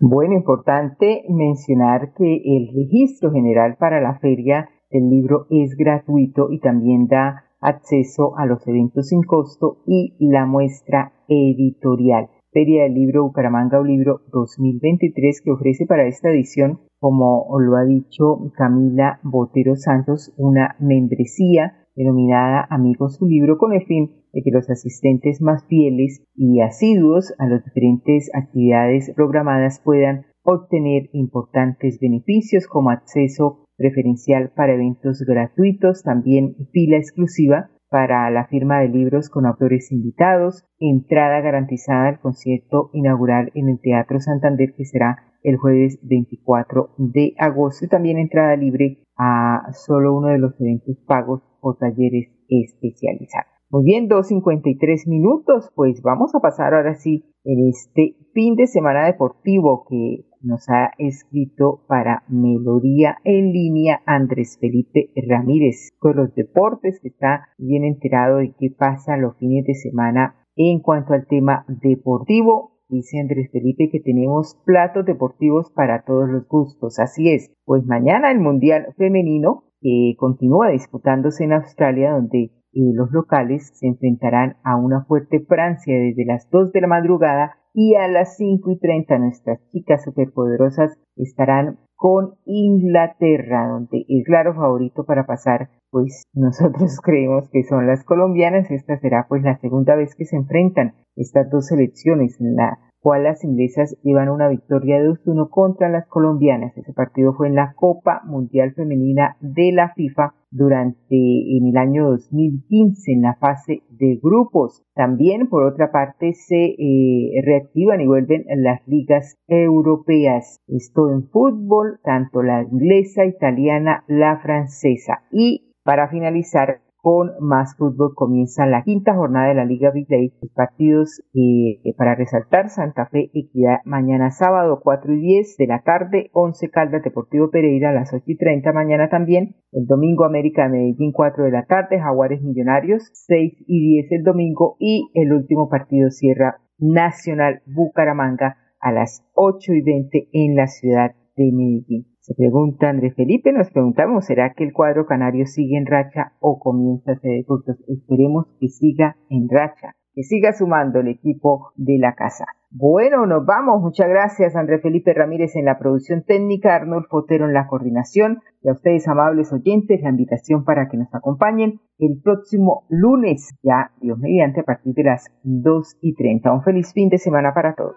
Bueno, 0.00 0.32
importante 0.32 1.24
mencionar 1.28 2.14
que 2.16 2.42
el 2.42 2.70
registro 2.74 3.32
general 3.32 3.76
para 3.78 4.00
la 4.00 4.18
feria 4.18 4.70
del 4.90 5.10
libro 5.10 5.46
es 5.50 5.76
gratuito 5.76 6.50
y 6.50 6.58
también 6.58 7.06
da 7.06 7.44
acceso 7.60 8.32
a 8.38 8.46
los 8.46 8.66
eventos 8.66 9.08
sin 9.08 9.22
costo 9.22 9.82
y 9.86 10.14
la 10.20 10.46
muestra 10.46 11.12
editorial. 11.28 12.30
Feria 12.52 12.82
del 12.82 12.94
Libro 12.94 13.22
Bucaramanga 13.22 13.78
o 13.78 13.84
Libro 13.84 14.22
2023 14.32 15.40
que 15.42 15.52
ofrece 15.52 15.86
para 15.86 16.08
esta 16.08 16.30
edición 16.30 16.80
como 16.98 17.46
lo 17.60 17.76
ha 17.76 17.84
dicho 17.84 18.52
Camila 18.56 19.20
Botero 19.22 19.76
Santos, 19.76 20.34
una 20.36 20.74
membresía 20.80 21.86
denominada 21.94 22.66
Amigos 22.68 23.16
su 23.16 23.26
libro 23.26 23.56
con 23.56 23.72
el 23.72 23.86
fin 23.86 24.10
de 24.32 24.42
que 24.42 24.50
los 24.50 24.68
asistentes 24.68 25.40
más 25.40 25.64
fieles 25.66 26.24
y 26.34 26.60
asiduos 26.60 27.34
a 27.38 27.46
las 27.46 27.64
diferentes 27.64 28.30
actividades 28.34 29.12
programadas 29.14 29.80
puedan 29.84 30.26
obtener 30.42 31.08
importantes 31.12 31.98
beneficios 32.00 32.66
como 32.66 32.90
acceso 32.90 33.64
preferencial 33.76 34.50
para 34.54 34.74
eventos 34.74 35.22
gratuitos, 35.26 36.02
también 36.02 36.56
fila 36.72 36.96
exclusiva 36.96 37.70
para 37.90 38.30
la 38.30 38.46
firma 38.46 38.78
de 38.78 38.88
libros 38.88 39.28
con 39.28 39.46
autores 39.46 39.90
invitados, 39.90 40.64
entrada 40.78 41.40
garantizada 41.40 42.08
al 42.08 42.20
concierto 42.20 42.90
inaugural 42.92 43.50
en 43.54 43.68
el 43.68 43.80
Teatro 43.80 44.20
Santander 44.20 44.72
que 44.76 44.84
será 44.84 45.18
el 45.42 45.56
jueves 45.56 45.98
24 46.02 46.94
de 46.98 47.34
agosto 47.38 47.84
y 47.84 47.88
también 47.88 48.18
entrada 48.18 48.56
libre 48.56 49.02
a 49.16 49.72
solo 49.72 50.16
uno 50.16 50.28
de 50.28 50.38
los 50.38 50.58
eventos 50.60 50.96
pagos 51.06 51.42
o 51.60 51.74
talleres 51.74 52.28
especializados. 52.48 53.59
Muy 53.72 53.84
bien, 53.84 54.08
2.53 54.08 55.06
minutos, 55.06 55.70
pues 55.76 56.02
vamos 56.02 56.34
a 56.34 56.40
pasar 56.40 56.74
ahora 56.74 56.96
sí 56.96 57.24
en 57.44 57.68
este 57.68 58.16
fin 58.34 58.56
de 58.56 58.66
semana 58.66 59.06
deportivo 59.06 59.86
que 59.88 60.24
nos 60.42 60.68
ha 60.68 60.90
escrito 60.98 61.84
para 61.86 62.24
Melodía 62.26 63.18
en 63.22 63.52
línea 63.52 64.02
Andrés 64.06 64.58
Felipe 64.60 65.10
Ramírez. 65.14 65.90
Con 66.00 66.16
los 66.16 66.34
deportes 66.34 66.98
que 67.00 67.10
está 67.10 67.46
bien 67.58 67.84
enterado 67.84 68.38
de 68.38 68.52
qué 68.58 68.74
pasa 68.76 69.16
los 69.16 69.36
fines 69.36 69.64
de 69.64 69.74
semana 69.74 70.34
en 70.56 70.80
cuanto 70.80 71.12
al 71.12 71.28
tema 71.28 71.64
deportivo. 71.68 72.72
Dice 72.88 73.20
Andrés 73.20 73.52
Felipe 73.52 73.88
que 73.92 74.00
tenemos 74.00 74.60
platos 74.66 75.06
deportivos 75.06 75.70
para 75.70 76.02
todos 76.02 76.28
los 76.28 76.48
gustos. 76.48 76.98
Así 76.98 77.32
es, 77.32 77.52
pues 77.64 77.86
mañana 77.86 78.32
el 78.32 78.40
Mundial 78.40 78.94
Femenino 78.96 79.62
eh, 79.80 80.16
continúa 80.16 80.70
disputándose 80.70 81.44
en 81.44 81.52
Australia 81.52 82.10
donde 82.10 82.50
eh, 82.72 82.92
los 82.94 83.10
locales 83.12 83.70
se 83.74 83.86
enfrentarán 83.86 84.56
a 84.64 84.76
una 84.76 85.04
fuerte 85.04 85.40
Francia 85.40 85.96
desde 85.98 86.24
las 86.24 86.48
2 86.50 86.72
de 86.72 86.80
la 86.80 86.86
madrugada 86.86 87.56
y 87.74 87.94
a 87.94 88.08
las 88.08 88.36
5 88.36 88.70
y 88.70 88.78
30 88.78 89.18
nuestras 89.18 89.60
chicas 89.70 90.04
superpoderosas 90.04 90.98
estarán 91.16 91.78
con 91.96 92.36
Inglaterra, 92.46 93.68
donde 93.68 94.06
el 94.08 94.24
claro 94.24 94.54
favorito 94.54 95.04
para 95.04 95.26
pasar, 95.26 95.68
pues 95.90 96.22
nosotros 96.32 96.98
creemos 97.04 97.48
que 97.50 97.62
son 97.64 97.86
las 97.86 98.04
colombianas. 98.04 98.70
Esta 98.70 98.98
será 98.98 99.26
pues 99.28 99.42
la 99.42 99.58
segunda 99.58 99.96
vez 99.96 100.14
que 100.14 100.24
se 100.24 100.36
enfrentan 100.36 100.94
estas 101.14 101.50
dos 101.50 101.66
selecciones, 101.66 102.40
en 102.40 102.56
la 102.56 102.89
cual 103.00 103.24
las 103.24 103.42
inglesas 103.44 103.96
llevan 104.02 104.28
una 104.28 104.48
victoria 104.48 105.00
de 105.00 105.08
2-1 105.08 105.48
contra 105.50 105.88
las 105.88 106.06
colombianas. 106.06 106.76
Ese 106.76 106.92
partido 106.92 107.32
fue 107.34 107.48
en 107.48 107.54
la 107.54 107.72
Copa 107.74 108.22
Mundial 108.24 108.74
Femenina 108.74 109.36
de 109.40 109.72
la 109.72 109.92
FIFA 109.94 110.34
durante 110.50 111.16
en 111.16 111.68
el 111.68 111.76
año 111.76 112.10
2015 112.10 113.12
en 113.12 113.22
la 113.22 113.34
fase 113.36 113.82
de 113.90 114.18
grupos. 114.22 114.82
También 114.94 115.48
por 115.48 115.64
otra 115.64 115.92
parte 115.92 116.32
se 116.34 116.74
eh, 116.78 117.42
reactivan 117.44 118.00
y 118.00 118.06
vuelven 118.06 118.44
las 118.56 118.86
ligas 118.86 119.36
europeas. 119.46 120.60
Esto 120.66 121.10
en 121.10 121.28
fútbol, 121.28 122.00
tanto 122.02 122.42
la 122.42 122.62
inglesa, 122.62 123.24
italiana, 123.24 124.04
la 124.08 124.38
francesa. 124.40 125.22
Y 125.30 125.72
para 125.84 126.08
finalizar 126.08 126.80
con 127.02 127.32
más 127.40 127.76
fútbol 127.76 128.14
comienza 128.14 128.66
la 128.66 128.82
quinta 128.82 129.14
jornada 129.14 129.48
de 129.48 129.54
la 129.54 129.64
Liga 129.64 129.90
Play. 129.92 130.32
Los 130.40 130.52
partidos 130.52 131.22
eh, 131.34 131.80
para 131.96 132.14
resaltar 132.14 132.68
Santa 132.68 133.06
Fe 133.06 133.30
Equidad 133.34 133.78
mañana 133.84 134.30
sábado 134.30 134.80
4 134.82 135.14
y 135.14 135.20
10 135.20 135.56
de 135.56 135.66
la 135.66 135.82
tarde, 135.82 136.30
11 136.32 136.70
Caldas 136.70 137.02
Deportivo 137.02 137.50
Pereira 137.50 137.90
a 137.90 137.94
las 137.94 138.12
8 138.12 138.24
y 138.26 138.36
30 138.36 138.72
mañana 138.72 139.08
también. 139.08 139.56
El 139.72 139.86
domingo 139.86 140.24
América 140.24 140.64
de 140.64 140.70
Medellín 140.70 141.12
4 141.12 141.44
de 141.44 141.50
la 141.50 141.64
tarde, 141.66 142.00
Jaguares 142.00 142.42
Millonarios 142.42 143.10
6 143.12 143.64
y 143.66 144.02
10 144.02 144.12
el 144.12 144.22
domingo 144.22 144.76
y 144.78 145.10
el 145.14 145.32
último 145.32 145.68
partido 145.68 146.10
cierra 146.10 146.60
Nacional 146.78 147.62
Bucaramanga 147.66 148.56
a 148.80 148.92
las 148.92 149.24
8 149.34 149.72
y 149.74 149.82
20 149.82 150.28
en 150.32 150.56
la 150.56 150.66
ciudad 150.66 151.12
de 151.36 151.52
Medellín. 151.52 152.09
Se 152.20 152.34
pregunta 152.34 152.90
Andrés 152.90 153.14
Felipe, 153.16 153.50
nos 153.50 153.70
preguntamos, 153.70 154.26
¿será 154.26 154.52
que 154.52 154.64
el 154.64 154.74
cuadro 154.74 155.06
canario 155.06 155.46
sigue 155.46 155.78
en 155.78 155.86
racha 155.86 156.32
o 156.38 156.58
comienza 156.58 157.12
a 157.12 157.18
ser 157.18 157.44
cortos? 157.46 157.76
Esperemos 157.88 158.46
que 158.60 158.68
siga 158.68 159.16
en 159.30 159.48
racha, 159.48 159.96
que 160.14 160.22
siga 160.22 160.52
sumando 160.52 161.00
el 161.00 161.08
equipo 161.08 161.72
de 161.76 161.96
la 161.98 162.14
casa. 162.14 162.44
Bueno, 162.72 163.24
nos 163.24 163.46
vamos. 163.46 163.80
Muchas 163.80 164.08
gracias, 164.08 164.54
Andrés 164.54 164.82
Felipe 164.82 165.14
Ramírez 165.14 165.56
en 165.56 165.64
la 165.64 165.78
producción 165.78 166.22
técnica, 166.22 166.76
Arnold 166.76 167.06
Fotero 167.08 167.46
en 167.46 167.54
la 167.54 167.66
coordinación 167.66 168.42
y 168.62 168.68
a 168.68 168.72
ustedes, 168.72 169.08
amables 169.08 169.50
oyentes, 169.50 170.02
la 170.02 170.10
invitación 170.10 170.62
para 170.64 170.88
que 170.88 170.98
nos 170.98 171.12
acompañen 171.14 171.80
el 171.98 172.20
próximo 172.22 172.84
lunes, 172.90 173.56
ya 173.62 173.92
Dios 174.00 174.18
mediante, 174.18 174.60
a 174.60 174.64
partir 174.64 174.92
de 174.94 175.04
las 175.04 175.26
2 175.42 175.96
y 176.02 176.14
30. 176.14 176.52
Un 176.52 176.62
feliz 176.62 176.92
fin 176.92 177.08
de 177.08 177.16
semana 177.16 177.54
para 177.54 177.74
todos. 177.74 177.96